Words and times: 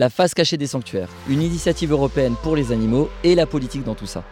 La 0.00 0.08
face 0.08 0.32
cachée 0.32 0.56
des 0.56 0.66
sanctuaires, 0.66 1.10
une 1.28 1.42
initiative 1.42 1.92
européenne 1.92 2.34
pour 2.42 2.56
les 2.56 2.72
animaux 2.72 3.10
et 3.22 3.34
la 3.34 3.44
politique 3.44 3.84
dans 3.84 3.94
tout 3.94 4.06
ça. 4.06 4.24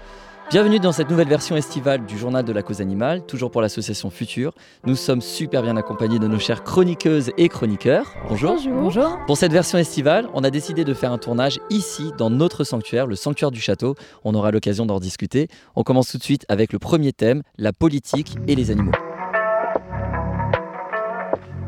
Bienvenue 0.49 0.79
dans 0.79 0.93
cette 0.93 1.11
nouvelle 1.11 1.29
version 1.29 1.57
estivale 1.57 2.07
du 2.07 2.17
journal 2.17 2.43
de 2.43 2.55
la 2.55 2.63
cause 2.63 2.81
animale, 2.81 3.21
toujours 3.27 3.51
pour 3.51 3.61
l'association 3.61 4.09
Future. 4.09 4.55
Nous 4.87 4.97
sommes 4.97 5.21
super 5.21 5.63
bien 5.63 5.77
accompagnés 5.77 6.19
de 6.19 6.27
nos 6.27 6.39
chères 6.39 6.65
chroniqueuses 6.65 7.33
et 7.37 7.51
chroniqueurs. 7.51 8.15
Bonjour. 8.31 8.57
Bonjour. 8.65 9.19
Pour 9.27 9.37
cette 9.37 9.53
version 9.53 9.77
estivale, 9.77 10.31
on 10.33 10.43
a 10.43 10.49
décidé 10.49 10.87
de 10.87 10.95
faire 10.95 11.13
un 11.13 11.19
tournage 11.19 11.61
ici, 11.69 12.13
dans 12.17 12.31
notre 12.31 12.65
sanctuaire, 12.65 13.07
le 13.07 13.15
sanctuaire 13.15 13.51
du 13.51 13.61
château. 13.61 13.95
On 14.25 14.35
aura 14.35 14.53
l'occasion 14.53 14.87
d'en 14.87 15.01
discuter. 15.01 15.49
On 15.77 15.83
commence 15.83 16.09
tout 16.09 16.17
de 16.17 16.25
suite 16.25 16.47
avec 16.49 16.73
le 16.73 16.79
premier 16.79 17.13
thème, 17.13 17.43
la 17.59 17.75
politique 17.75 18.37
et 18.47 18.55
les 18.55 18.71
animaux. 18.71 18.93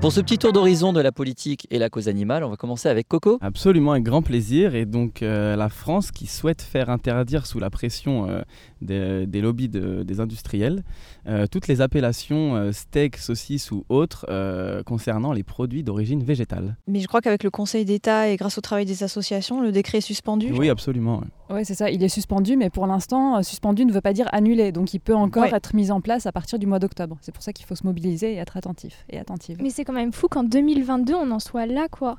Pour 0.00 0.12
ce 0.12 0.22
petit 0.22 0.38
tour 0.38 0.54
d'horizon 0.54 0.94
de 0.94 1.00
la 1.02 1.12
politique 1.12 1.66
et 1.70 1.78
la 1.78 1.90
cause 1.90 2.08
animale, 2.08 2.42
on 2.42 2.48
va 2.48 2.56
commencer 2.56 2.88
avec 2.88 3.06
Coco. 3.06 3.36
Absolument, 3.42 3.92
avec 3.92 4.02
grand 4.04 4.22
plaisir. 4.22 4.74
Et 4.74 4.86
donc 4.86 5.22
euh, 5.22 5.56
la 5.56 5.68
France 5.68 6.10
qui 6.10 6.26
souhaite 6.26 6.62
faire 6.62 6.88
interdire 6.88 7.44
sous 7.44 7.58
la 7.60 7.68
pression 7.68 8.26
euh, 8.26 8.40
des, 8.80 9.26
des 9.26 9.42
lobbies 9.42 9.68
de- 9.68 10.02
des 10.02 10.20
industriels 10.20 10.84
euh, 11.28 11.46
toutes 11.46 11.68
les 11.68 11.82
appellations 11.82 12.56
euh, 12.56 12.72
steak, 12.72 13.18
saucisse 13.18 13.70
ou 13.72 13.84
autres 13.90 14.24
euh, 14.30 14.82
concernant 14.82 15.34
les 15.34 15.42
produits 15.42 15.82
d'origine 15.82 16.24
végétale. 16.24 16.76
Mais 16.86 17.00
je 17.00 17.06
crois 17.06 17.20
qu'avec 17.20 17.44
le 17.44 17.50
Conseil 17.50 17.84
d'État 17.84 18.30
et 18.30 18.36
grâce 18.36 18.56
au 18.56 18.62
travail 18.62 18.86
des 18.86 19.02
associations, 19.02 19.60
le 19.60 19.70
décret 19.70 19.98
est 19.98 20.00
suspendu. 20.00 20.50
Oui, 20.56 20.70
absolument. 20.70 21.18
ouais. 21.18 21.26
Oui, 21.52 21.64
c'est 21.64 21.74
ça. 21.74 21.90
Il 21.90 22.02
est 22.02 22.08
suspendu, 22.08 22.56
mais 22.56 22.70
pour 22.70 22.86
l'instant, 22.86 23.38
euh, 23.38 23.42
suspendu 23.42 23.84
ne 23.84 23.92
veut 23.92 24.00
pas 24.00 24.12
dire 24.12 24.28
annulé. 24.32 24.70
Donc, 24.72 24.94
il 24.94 25.00
peut 25.00 25.14
encore 25.14 25.42
Ouais. 25.44 25.54
être 25.54 25.74
mis 25.74 25.90
en 25.90 26.00
place 26.00 26.26
à 26.26 26.32
partir 26.32 26.58
du 26.58 26.66
mois 26.66 26.78
d'octobre. 26.78 27.18
C'est 27.22 27.32
pour 27.32 27.42
ça 27.42 27.52
qu'il 27.52 27.66
faut 27.66 27.74
se 27.74 27.84
mobiliser 27.84 28.34
et 28.34 28.36
être 28.36 28.56
attentif 28.56 29.04
et 29.10 29.18
attentive. 29.18 29.58
Mais 29.60 29.70
c'est 29.70 29.84
quand 29.84 29.92
même 29.92 30.12
fou 30.12 30.28
qu'en 30.28 30.44
2022, 30.44 31.14
on 31.14 31.30
en 31.30 31.38
soit 31.40 31.66
là, 31.66 31.88
quoi. 31.90 32.16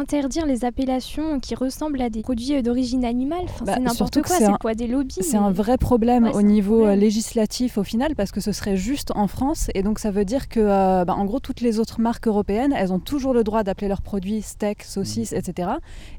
Interdire 0.00 0.44
les 0.44 0.66
appellations 0.66 1.40
qui 1.40 1.54
ressemblent 1.54 2.02
à 2.02 2.10
des 2.10 2.20
produits 2.20 2.54
euh, 2.54 2.60
d'origine 2.60 3.02
animale, 3.06 3.44
enfin, 3.44 3.64
Bah, 3.64 3.72
c'est 3.76 3.80
n'importe 3.80 4.20
quoi, 4.22 4.36
c'est 4.36 4.52
quoi 4.60 4.74
des 4.74 4.86
lobbies 4.86 5.16
C'est 5.22 5.38
mais- 5.38 5.46
un 5.46 5.50
vrai 5.50 5.78
problème 5.78 6.24
Ouais, 6.24 6.34
au 6.34 6.42
niveau 6.42 6.76
problème. 6.80 6.98
euh, 6.98 7.00
législatif 7.00 7.78
au 7.78 7.82
final 7.82 8.14
parce 8.14 8.30
que 8.30 8.42
ce 8.42 8.52
serait 8.52 8.76
juste 8.76 9.10
en 9.14 9.26
France 9.26 9.68
et 9.74 9.82
donc 9.82 9.98
ça 9.98 10.10
veut 10.10 10.26
dire 10.26 10.48
que 10.50 10.60
euh, 10.60 11.06
bah, 11.06 11.14
en 11.16 11.24
gros 11.24 11.40
toutes 11.40 11.62
les 11.62 11.80
autres 11.80 11.98
marques 11.98 12.28
européennes 12.28 12.74
elles 12.76 12.92
ont 12.92 12.98
toujours 12.98 13.32
le 13.32 13.42
droit 13.42 13.62
d'appeler 13.62 13.88
leurs 13.88 14.02
produits 14.02 14.42
steak, 14.42 14.82
saucisse, 14.82 15.32
Mm. 15.32 15.36
etc. 15.36 15.70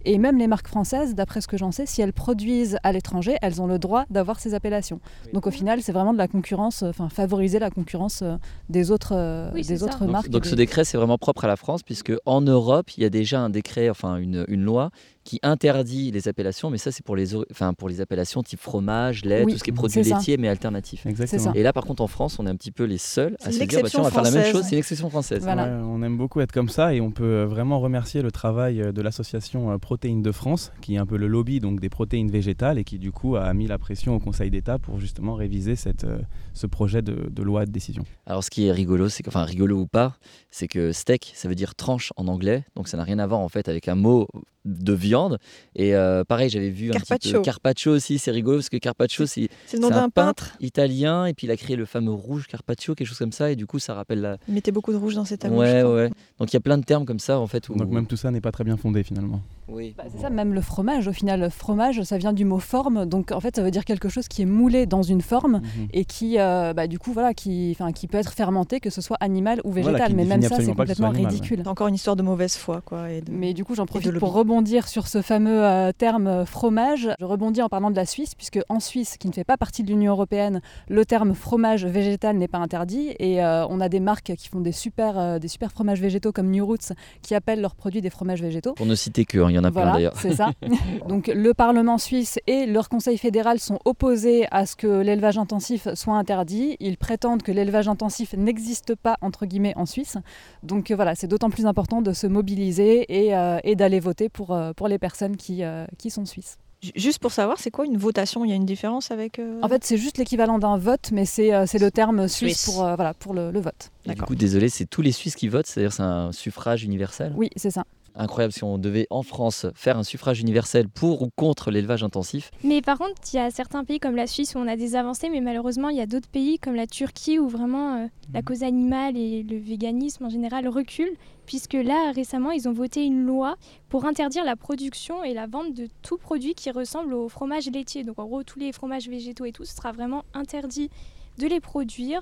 Et 0.06 0.18
même 0.18 0.40
les 0.40 0.48
marques 0.48 0.68
françaises, 0.68 1.14
d'après 1.14 1.42
ce 1.42 1.48
que 1.48 1.58
j'en 1.58 1.72
sais, 1.72 1.86
si 1.86 2.02
elles 2.02 2.14
produisent 2.14 2.80
à 2.82 2.92
l'étranger, 2.92 3.38
elles 3.44 3.62
ont 3.62 3.68
le 3.68 3.78
droit 3.78 4.06
d'avoir 4.10 4.40
ces 4.40 4.56
appellations. 4.56 5.00
Donc 5.34 5.46
au 5.46 5.52
final 5.52 5.84
c'est 5.84 5.92
vraiment 5.92 6.14
de 6.14 6.18
la 6.18 6.28
concurrence, 6.28 6.82
euh, 6.82 6.90
enfin 6.90 7.10
favoriser 7.10 7.60
la 7.60 7.70
concurrence 7.70 8.22
euh, 8.24 8.38
des 8.70 8.90
autres, 8.90 9.14
euh, 9.16 9.52
Oui, 9.54 9.62
des 9.62 9.84
autres 9.84 10.04
marques. 10.08 10.30
donc 10.30 10.48
ce 10.48 10.56
décret, 10.56 10.84
c'est 10.84 10.98
vraiment 10.98 11.20
propre 11.20 11.46
à 11.46 11.48
la 11.48 11.58
France, 11.58 11.84
puisque 11.84 12.12
en 12.26 12.42
Europe, 12.42 12.90
il 12.98 13.04
y 13.04 13.06
a 13.06 13.10
déjà 13.12 13.40
un 13.40 13.50
décret, 13.52 13.67
enfin 13.90 14.18
une, 14.18 14.46
une 14.48 14.64
loi 14.64 14.92
qui 15.28 15.40
interdit 15.44 16.10
les 16.10 16.30
appellations, 16.30 16.70
mais 16.70 16.78
ça 16.78 16.90
c'est 16.94 17.06
pour 17.06 17.18
les, 17.18 17.36
enfin, 17.52 17.74
pour 17.74 17.90
les 17.90 18.00
appellations 18.00 18.42
type 18.44 18.62
fromage, 18.62 19.26
lait, 19.26 19.44
Oui, 19.44 19.52
tout 19.52 19.60
ce 19.60 19.64
qui 19.66 19.72
est 19.72 19.74
produit 19.74 20.02
laitier, 20.02 20.38
mais 20.38 20.48
alternatif. 20.48 21.06
Exactement. 21.06 21.54
Et 21.54 21.64
là, 21.64 21.74
par 21.74 21.84
contre, 21.84 22.02
en 22.02 22.08
France, 22.08 22.40
on 22.40 22.48
est 22.48 22.50
un 22.50 22.56
petit 22.56 22.72
peu 22.72 22.86
les 22.86 22.98
seuls 22.98 23.36
C'est 23.42 23.50
à 23.50 23.52
se 23.52 23.64
dire, 23.66 23.82
bah, 23.82 23.90
tiens, 23.90 24.00
on 24.00 24.04
va 24.04 24.12
faire 24.12 24.22
la 24.22 24.32
même 24.32 24.40
française. 24.44 24.54
chose, 24.54 24.64
c'est 24.64 24.76
une 24.76 24.80
exception 24.80 25.10
française. 25.10 25.44
Voilà. 25.44 25.66
Ouais, 25.66 25.84
on 25.84 26.02
aime 26.02 26.16
beaucoup 26.16 26.40
être 26.40 26.54
comme 26.54 26.70
ça 26.70 26.94
et 26.94 27.02
on 27.02 27.12
peut 27.12 27.26
euh, 27.26 27.46
vraiment 27.46 27.82
remercier 27.82 28.22
le 28.22 28.32
travail 28.32 28.82
euh, 28.82 28.94
de 28.94 29.02
l'association 29.02 29.70
euh, 29.70 29.78
Protéines 29.78 30.22
de 30.22 30.32
France, 30.32 30.72
qui 30.80 30.96
est 30.96 30.98
un 30.98 31.06
peu 31.06 31.18
le 31.18 31.28
lobby 31.28 31.60
donc 31.60 31.82
des 31.82 31.90
protéines 31.90 32.32
végétales 32.32 32.78
et 32.78 32.86
qui 32.86 32.98
du 32.98 33.12
coup 33.12 33.36
a 33.36 33.54
mis 33.54 33.68
la 33.68 33.78
pression 33.78 34.16
au 34.16 34.20
Conseil 34.20 34.50
d'État 34.50 34.80
pour 34.80 34.98
justement 34.98 35.34
réviser 35.34 35.76
cette, 35.76 36.08
ce 36.54 36.68
projet 36.68 37.02
de, 37.02 37.30
de 37.30 37.44
loi 37.44 37.66
de 37.66 37.72
décision. 37.72 38.06
Alors, 38.26 38.46
ce 38.46 38.50
qui 38.50 38.68
est 38.68 38.72
rigolo, 38.72 39.10
c'est 39.10 39.24
que, 39.24 39.30
enfin, 39.30 39.44
rigolo 39.44 39.78
ou 39.78 39.88
pas, 39.88 40.16
c'est 40.52 40.70
que 40.70 40.94
steak, 40.94 41.34
ça 41.36 41.50
veut 41.50 41.56
dire 41.56 41.76
tranche 41.76 42.14
en 42.16 42.30
anglais, 42.30 42.64
donc 42.78 42.88
ça 42.88 42.96
n'a 42.96 43.04
rien 43.04 43.20
à 43.20 43.28
voir 43.28 43.42
en 43.42 43.50
fait 43.50 43.68
avec 43.68 43.90
un 43.90 43.96
mot 43.96 44.30
de 44.68 44.94
viande. 44.94 45.40
Et 45.76 45.96
euh, 45.96 46.24
pareil, 46.24 46.50
j'avais 46.50 46.70
vu 46.70 46.90
un 46.90 46.94
petit 46.94 47.00
Carpaccio. 47.00 47.34
peu 47.40 47.42
carpaccio 47.42 47.92
aussi, 47.94 48.20
c'est 48.20 48.32
rigolo 48.32 48.58
parce 48.58 48.70
que 48.70 48.78
carpaccio, 48.78 49.26
c'est 49.26 49.50
C'est 49.66 49.78
le 49.78 49.82
nom 49.84 49.90
d'un 49.90 50.10
peintre. 50.10 50.56
italien 50.60 51.26
et 51.26 51.34
puis 51.34 51.48
il 51.48 51.52
a 51.52 51.58
créé 51.58 51.76
le 51.76 51.86
fameux 51.86 52.12
rouge 52.14 52.48
carpaccio, 52.48 52.94
quelque 52.96 53.08
chose 53.08 53.18
comme 53.18 53.32
ça, 53.32 53.52
et 53.52 53.56
du 53.56 53.66
coup, 53.66 53.80
ça 53.80 53.94
rappelle 53.94 54.22
la. 54.22 54.38
Il 54.48 54.54
mettait 54.54 54.72
beaucoup 54.72 54.92
de 54.92 54.98
rouge 54.98 55.16
dans 55.16 55.26
ses 55.26 55.38
tableaux. 55.38 55.60
Ouais, 55.60 55.84
ouais. 55.84 56.10
Donc 56.40 56.52
il 56.52 56.56
y 56.56 56.58
a 56.58 56.62
plein 56.62 56.78
de 56.78 56.84
termes 56.84 57.06
comme 57.06 57.20
ça 57.20 57.40
en 57.40 57.48
fait. 57.48 57.68
Où... 57.70 57.76
Donc 57.76 57.90
même 57.90 58.06
tout 58.08 58.18
ça 58.18 58.30
n'est 58.32 58.42
pas 58.42 58.52
très 58.52 58.64
bien 58.64 58.78
fondé 58.78 59.04
finalement. 59.04 59.42
Oui. 59.68 59.94
Bah, 59.98 60.06
c'est 60.10 60.22
ça, 60.22 60.30
même 60.30 60.54
le 60.54 60.62
fromage, 60.62 61.08
au 61.08 61.14
final, 61.14 61.40
le 61.42 61.50
fromage, 61.50 62.02
ça 62.04 62.18
vient 62.18 62.34
du 62.34 62.46
mot 62.46 62.60
forme, 62.60 63.06
donc 63.06 63.32
en 63.32 63.40
fait, 63.40 63.56
ça 63.56 63.64
veut 63.64 63.72
dire 63.72 63.84
quelque 63.86 64.10
chose 64.10 64.28
qui 64.28 64.42
est 64.42 64.46
moulé 64.46 64.86
dans 64.86 65.02
une 65.04 65.22
forme 65.22 65.62
Mhm. 65.62 65.88
et 65.94 66.06
qui, 66.06 66.40
euh, 66.40 66.74
bah, 66.74 66.88
du 66.88 67.00
coup, 67.00 67.12
voilà, 67.14 67.34
qui, 67.34 67.76
peut 68.10 68.18
être 68.18 68.32
fermenté, 68.34 68.80
que 68.80 68.90
ce 68.90 69.02
soit 69.02 69.18
animal 69.20 69.60
ou 69.64 69.72
végétal. 69.72 70.14
mais 70.16 70.24
même 70.26 70.42
ça, 70.42 70.56
c'est 70.58 70.68
complètement 70.68 71.08
animal, 71.10 71.26
ouais. 71.26 71.36
ridicule. 71.38 71.60
C'est 71.64 71.68
encore 71.68 71.88
une 71.88 71.96
histoire 71.96 72.16
de 72.16 72.24
mauvaise 72.24 72.56
foi, 72.56 72.82
quoi. 72.86 73.12
Et 73.12 73.22
de- 73.22 73.32
Mais 73.32 73.54
du 73.54 73.66
coup, 73.66 73.76
j'en 73.76 73.86
profite 73.86 74.18
pour 74.20 74.32
rebondir 74.34 74.88
sur 74.88 75.08
ce 75.08 75.22
fameux 75.22 75.64
euh, 75.66 75.92
terme 75.98 76.28
euh, 76.28 76.46
fromage. 76.46 77.10
Je 77.20 77.26
rebondis 77.26 77.62
en 77.62 77.70
parlant 77.70 77.92
de 77.92 77.96
la 77.96 78.06
Suisse, 78.06 78.36
puisque 78.36 78.60
en 78.70 78.80
Suisse, 78.80 79.18
qui 79.18 79.28
ne 79.28 79.34
fait 79.34 79.44
pas 79.44 79.58
partie 79.58 79.84
de 79.84 79.90
l'Union 79.90 80.12
européenne, 80.14 80.62
le 80.88 81.06
terme 81.06 81.34
fromage 81.34 81.86
végétal 81.86 82.38
n'est 82.38 82.48
pas 82.48 82.58
interdit. 82.60 83.14
Et 83.20 83.44
euh, 83.44 83.66
on 83.68 83.82
a 83.82 83.90
des 83.90 84.00
marques 84.00 84.34
qui 84.38 84.48
font 84.48 84.62
des 84.62 84.72
super, 84.72 85.18
euh, 85.20 85.40
des 85.40 85.48
super 85.50 85.72
fromages 85.72 86.00
végétaux 86.02 86.32
comme 86.32 86.50
New 86.52 86.66
Roots, 86.66 86.94
qui 87.22 87.36
appellent 87.36 87.62
leurs 87.62 87.76
produits 87.76 88.02
des 88.02 88.10
fromages 88.10 88.42
végétaux. 88.42 88.74
Pour 88.74 88.86
ne 88.86 88.96
citer 88.96 89.26
que, 89.26 89.40
hein, 89.40 89.50
y 89.58 89.60
en 89.60 89.64
a 89.64 89.72
plein 89.72 89.82
Voilà, 89.82 89.92
d'ailleurs. 89.94 90.14
c'est 90.22 90.34
ça. 90.36 90.52
Donc 91.08 91.28
le 91.28 91.54
Parlement 91.54 91.98
suisse 91.98 92.40
et 92.48 92.66
leur 92.66 92.90
Conseil 92.90 93.18
fédéral 93.18 93.60
sont 93.60 93.80
opposés 93.86 94.46
à 94.52 94.66
ce 94.66 94.76
que 94.76 94.88
l'élevage 95.02 95.38
intensif 95.38 95.88
soit 95.94 96.16
interdit. 96.16 96.78
Ils 96.80 96.98
prétendent 96.98 97.44
que 97.44 97.52
l'élevage 97.52 97.88
intensif 97.88 98.34
n'existe 98.34 98.96
pas 98.96 99.18
entre 99.22 99.46
guillemets 99.46 99.74
en 99.76 99.86
Suisse. 99.86 100.18
Donc 100.64 100.92
voilà, 100.92 101.16
c'est 101.16 101.28
d'autant 101.28 101.50
plus 101.50 101.66
important 101.66 102.02
de 102.02 102.14
se 102.14 102.28
mobiliser 102.28 103.06
et, 103.28 103.36
euh, 103.36 103.60
et 103.64 103.76
d'aller 103.76 104.00
voter 104.00 104.30
pour, 104.30 104.52
euh, 104.54 104.74
pour 104.74 104.88
les 104.88 104.98
personnes 105.00 105.38
qui, 105.38 105.64
euh, 105.64 105.86
qui 105.98 106.10
sont 106.10 106.26
suisses. 106.26 106.58
Ju- 106.82 106.92
Juste 106.96 107.18
pour 107.20 107.32
savoir, 107.32 107.58
c'est 107.58 107.72
quoi 107.72 107.86
une 107.88 107.98
votation? 107.98 108.46
Il 108.46 108.50
y 108.50 108.52
a 108.52 108.56
une 108.56 108.66
différence 108.66 109.10
avec. 109.10 109.40
euh, 109.40 109.60
En 109.64 109.68
fait, 109.68 109.84
c'est 109.84 109.98
juste 109.98 110.20
l'équivalent 110.20 110.60
d'un 110.60 110.78
vote, 110.78 111.10
mais 111.12 111.26
c'est 111.26 111.52
euh, 111.52 111.66
c'est 111.66 111.80
le 111.80 111.90
terme 111.90 112.28
suisse, 112.28 112.62
Suisse. 112.62 112.66
pour, 112.76 112.86
euh, 112.86 112.96
voilà, 112.96 113.16
pour 113.16 113.34
le, 113.34 113.50
le 113.50 113.60
vote. 113.60 113.90
Et 114.06 114.10
du 114.10 114.14
D'accord. 114.16 114.28
coup, 114.28 114.36
désolé, 114.36 114.70
c'est 114.70 114.86
tous 114.86 115.02
les 115.02 115.12
Suisses 115.12 115.36
qui 115.36 115.48
votent, 115.48 115.66
c'est-à-dire 115.66 115.92
c'est 115.92 116.04
un 116.04 116.32
suffrage 116.32 116.84
universel? 116.84 117.34
Oui, 117.36 117.50
c'est 117.56 117.72
ça. 117.72 117.84
Incroyable 118.18 118.52
si 118.52 118.64
on 118.64 118.78
devait 118.78 119.08
en 119.10 119.24
France 119.24 119.68
faire 119.76 119.98
un 119.98 120.04
suffrage 120.04 120.42
universel 120.42 120.90
pour 120.90 121.22
ou 121.22 121.30
contre 121.36 121.72
l'élevage 121.72 122.04
intensif. 122.04 122.52
Mais 122.64 122.82
par 122.82 122.98
contre, 122.98 123.14
il 123.32 123.36
y 123.36 123.40
a 123.40 123.52
certains 123.52 123.84
pays 123.84 124.00
comme 124.00 124.16
la 124.16 124.28
Suisse 124.28 124.56
où 124.56 124.58
on 124.58 124.68
a 124.68 124.76
des 124.76 124.96
avancées, 124.96 125.30
mais 125.30 125.42
malheureusement, 125.42 125.90
il 125.90 125.98
y 125.98 126.02
a 126.02 126.08
d'autres 126.08 126.28
pays 126.28 126.58
comme 126.58 126.76
la 126.76 126.88
Turquie 126.88 127.38
où 127.38 127.48
vraiment 127.48 127.96
euh, 127.96 128.08
la 128.34 128.42
cause 128.42 128.64
animale 128.64 129.18
et 129.18 129.44
le 129.44 129.58
véganisme 129.58 130.26
en 130.26 130.30
général 130.30 130.68
reculent, 130.68 131.16
puisque 131.46 131.74
là, 131.74 132.12
récemment, 132.14 132.52
ils 132.52 132.68
ont 132.68 132.74
voté 132.74 133.06
une 133.06 133.24
loi 133.24 133.56
pour 133.90 134.06
interdire 134.06 134.44
la 134.44 134.56
production 134.56 135.24
et 135.24 135.34
la 135.34 135.48
vente 135.48 135.74
de 135.74 135.88
tout 136.02 136.18
produit 136.18 136.56
qui 136.56 136.72
ressemble 136.72 137.14
au 137.14 137.30
fromage 137.30 137.70
laitier. 137.70 138.04
Donc 138.04 138.20
en 138.20 138.26
gros, 138.26 138.44
tous 138.44 138.60
les 138.60 138.72
fromages 138.72 139.08
végétaux 139.08 139.46
et 139.46 139.52
tout, 139.52 139.66
ce 139.66 139.76
sera 139.76 139.92
vraiment 139.92 140.24
interdit 140.34 140.90
de 141.38 141.48
les 141.48 141.60
produire. 141.60 142.22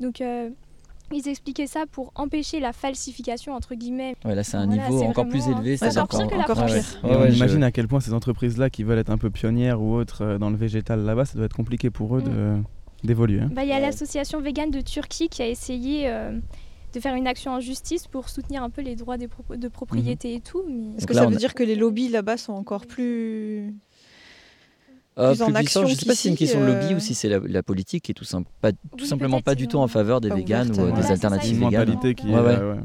Donc 0.00 0.20
euh, 0.20 0.50
ils 1.12 1.28
expliquaient 1.28 1.66
ça 1.66 1.84
pour 1.90 2.12
empêcher 2.14 2.58
la 2.60 2.72
falsification, 2.72 3.52
entre 3.54 3.74
guillemets. 3.74 4.14
Ouais, 4.24 4.34
là, 4.34 4.42
c'est 4.42 4.56
un 4.56 4.66
Voilà, 4.66 4.88
niveau 4.88 5.02
encore 5.04 5.28
plus 5.28 5.46
élevé. 5.48 5.76
c'est 5.76 5.90
c'est 5.90 5.98
encore 6.00 6.20
pire 6.20 6.28
que 6.28 6.34
la 6.34 6.40
encore 6.42 6.56
France. 6.56 6.72
pire. 6.72 7.04
Ouais, 7.04 7.16
on 7.16 7.20
ouais, 7.22 7.30
je- 7.30 7.36
imagine 7.36 7.62
à 7.62 7.70
quel 7.72 7.86
point 7.88 8.00
ces 8.00 8.12
entreprises-là 8.12 8.70
qui 8.70 8.82
veulent 8.82 8.98
être 8.98 9.10
un 9.10 9.18
peu 9.18 9.30
pionnières 9.30 9.80
ou 9.80 9.94
autres 9.94 10.22
euh, 10.22 10.38
dans 10.38 10.50
le 10.50 10.56
végétal 10.56 11.00
là-bas, 11.04 11.24
ça 11.24 11.34
doit 11.36 11.44
être 11.46 11.56
compliqué 11.56 11.90
pour 11.90 12.16
eux 12.16 12.22
de- 12.22 12.56
d'évoluer. 13.04 13.40
hein. 13.40 13.50
Bah, 13.54 13.62
Il 13.64 13.68
y 13.68 13.72
a 13.72 13.76
Ouais. 13.76 13.80
l'association 13.82 14.40
végane 14.40 14.70
de 14.70 14.80
Turquie 14.80 15.28
qui 15.28 15.42
a 15.42 15.46
essayé 15.48 16.08
euh, 16.08 16.36
de 16.94 17.00
faire 17.00 17.14
une 17.14 17.26
action 17.26 17.52
en 17.52 17.60
justice 17.60 18.06
pour 18.08 18.28
soutenir 18.28 18.62
un 18.62 18.70
peu 18.70 18.80
les 18.82 18.96
droits 18.96 19.18
des 19.18 19.28
pro- 19.28 19.54
de 19.56 19.68
propriété 19.68 20.34
et 20.34 20.40
tout. 20.40 20.62
Mais... 20.66 20.96
Est-ce 20.96 21.06
que 21.06 21.12
là, 21.12 21.22
ça 21.22 21.28
veut 21.28 21.36
a- 21.36 21.38
dire 21.38 21.54
que 21.54 21.62
les 21.62 21.74
lobbies 21.76 22.08
là-bas 22.08 22.36
sont 22.38 22.54
encore 22.54 22.86
plus. 22.86 23.74
Euh, 25.18 25.32
plus 25.32 25.42
en 25.42 25.46
plus 25.46 25.56
action 25.56 25.80
puissant, 25.82 25.94
je 25.94 25.98
sais 26.00 26.06
pas 26.06 26.14
si 26.14 26.22
c'est 26.24 26.28
une 26.28 26.36
question 26.36 26.60
de 26.60 26.66
lobby 26.66 26.92
euh, 26.92 26.96
ou 26.96 27.00
si 27.00 27.14
c'est 27.14 27.28
la, 27.30 27.38
la 27.38 27.62
politique 27.62 28.04
qui 28.04 28.10
est 28.10 28.14
tout, 28.14 28.24
sim- 28.24 28.44
pas, 28.60 28.72
tout 28.72 28.78
Oui, 29.00 29.06
simplement 29.06 29.40
pas 29.40 29.54
du 29.54 29.66
tout 29.66 29.78
en 29.78 29.88
faveur 29.88 30.20
des 30.20 30.28
véganes 30.28 30.70
ou 30.78 30.80
euh, 30.84 30.92
des 30.92 31.10
alternatives 31.10 31.54
véganes. 31.58 31.88
mentalité 31.88 32.14
qui 32.14 32.26
Ouais, 32.26 32.32
est, 32.34 32.40
ouais. 32.40 32.54
euh, 32.58 32.74
ouais. 32.74 32.80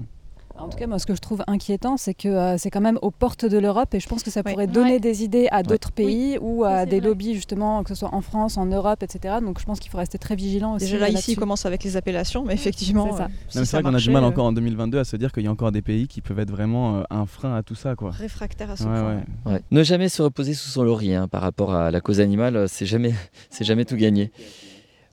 En 0.62 0.70
tout 0.70 0.78
cas, 0.78 0.86
moi, 0.86 1.00
ce 1.00 1.08
que 1.08 1.16
je 1.16 1.20
trouve 1.22 1.44
inquiétant, 1.48 1.98
c'est 1.98 2.14
que 2.14 2.28
euh, 2.28 2.56
c'est 2.58 2.70
quand 2.70 2.82
même 2.82 3.00
aux 3.02 3.10
portes 3.10 3.46
de 3.46 3.58
l'Europe 3.58 3.94
et 3.96 4.00
je 4.00 4.08
pense 4.08 4.22
que 4.22 4.30
ça 4.30 4.42
Ouais. 4.46 4.52
pourrait 4.52 4.68
donner 4.68 4.94
Ouais. 4.94 5.00
des 5.00 5.24
idées 5.24 5.48
à 5.52 5.64
d'autres 5.64 5.92
pays 5.92 6.38
ou 6.40 6.64
à 6.64 6.86
des 6.86 7.00
vrai. 7.00 7.10
lobbies, 7.10 7.34
justement, 7.34 7.82
que 7.84 7.90
ce 7.90 7.96
soit 7.96 8.14
en 8.14 8.22
France, 8.22 8.58
en 8.58 8.68
Europe, 8.68 9.02
etc. 9.02 9.38
Donc 9.42 9.60
je 9.60 9.66
pense 9.66 9.80
qu'il 9.80 9.90
faut 9.90 9.98
rester 9.98 10.20
très 10.20 10.36
vigilant 10.36 10.76
aussi. 10.76 10.86
Déjà 10.86 11.00
là, 11.00 11.10
ici, 11.10 11.32
il 11.34 11.36
commence 11.36 11.66
avec 11.66 11.84
les 11.84 11.98
appellations, 11.98 12.44
mais 12.46 12.54
effectivement. 12.54 13.10
C'est 13.12 13.18
ça. 13.18 13.60
euh, 13.60 13.66
si 13.66 13.72
vrai 13.72 13.82
qu'on 13.84 13.94
a 13.96 13.98
du 14.00 14.12
mal 14.12 14.24
euh, 14.24 14.28
encore 14.28 14.46
en 14.46 14.54
2022 14.54 15.00
à 15.00 15.04
se 15.04 15.16
dire 15.18 15.32
qu'il 15.32 15.44
y 15.44 15.48
a 15.48 15.52
encore 15.52 15.72
des 15.72 15.82
pays 15.82 16.08
qui 16.08 16.22
peuvent 16.22 16.40
être 16.40 16.52
vraiment 16.52 16.98
euh, 17.00 17.04
un 17.10 17.26
frein 17.26 17.56
à 17.56 17.64
tout 17.64 17.76
ça. 17.76 17.96
Quoi. 17.96 18.12
Réfractaire 18.12 18.70
à 18.70 18.76
ce 18.78 18.84
Ouais, 18.84 18.90
point. 18.90 19.16
ouais. 19.48 19.54
Ouais. 19.54 19.62
Ne 19.72 19.82
jamais 19.84 20.10
se 20.10 20.22
reposer 20.22 20.54
sous 20.54 20.70
son 20.70 20.84
laurier 20.84 21.16
hein, 21.16 21.28
par 21.28 21.42
rapport 21.42 21.74
à 21.74 21.90
la 21.90 22.02
cause 22.02 22.20
animale, 22.20 22.70
c'est 22.70 22.86
jamais, 22.86 23.14
c'est 23.50 23.64
jamais 23.64 23.86
tout 23.86 23.96
gagné. 23.96 24.32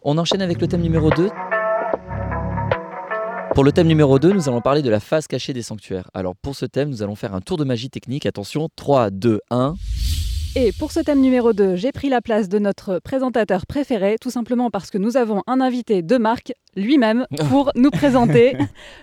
On 0.02 0.18
enchaîne 0.18 0.42
avec 0.42 0.60
le 0.60 0.68
thème 0.68 0.82
numéro 0.82 1.10
2. 1.10 1.30
Pour 3.58 3.64
le 3.64 3.72
thème 3.72 3.88
numéro 3.88 4.20
2, 4.20 4.34
nous 4.34 4.48
allons 4.48 4.60
parler 4.60 4.82
de 4.82 4.88
la 4.88 5.00
face 5.00 5.26
cachée 5.26 5.52
des 5.52 5.62
sanctuaires. 5.62 6.08
Alors 6.14 6.36
pour 6.36 6.54
ce 6.54 6.64
thème, 6.64 6.90
nous 6.90 7.02
allons 7.02 7.16
faire 7.16 7.34
un 7.34 7.40
tour 7.40 7.56
de 7.56 7.64
magie 7.64 7.90
technique. 7.90 8.24
Attention, 8.24 8.68
3, 8.76 9.10
2, 9.10 9.40
1. 9.50 9.74
Et 10.56 10.72
pour 10.72 10.92
ce 10.92 11.00
thème 11.00 11.20
numéro 11.20 11.52
2, 11.52 11.76
j'ai 11.76 11.92
pris 11.92 12.08
la 12.08 12.22
place 12.22 12.48
de 12.48 12.58
notre 12.58 13.00
présentateur 13.00 13.66
préféré, 13.66 14.16
tout 14.20 14.30
simplement 14.30 14.70
parce 14.70 14.90
que 14.90 14.96
nous 14.96 15.16
avons 15.16 15.42
un 15.46 15.60
invité 15.60 16.00
de 16.02 16.16
marque, 16.16 16.52
lui-même, 16.74 17.26
pour 17.50 17.70
nous 17.76 17.90
présenter 17.90 18.56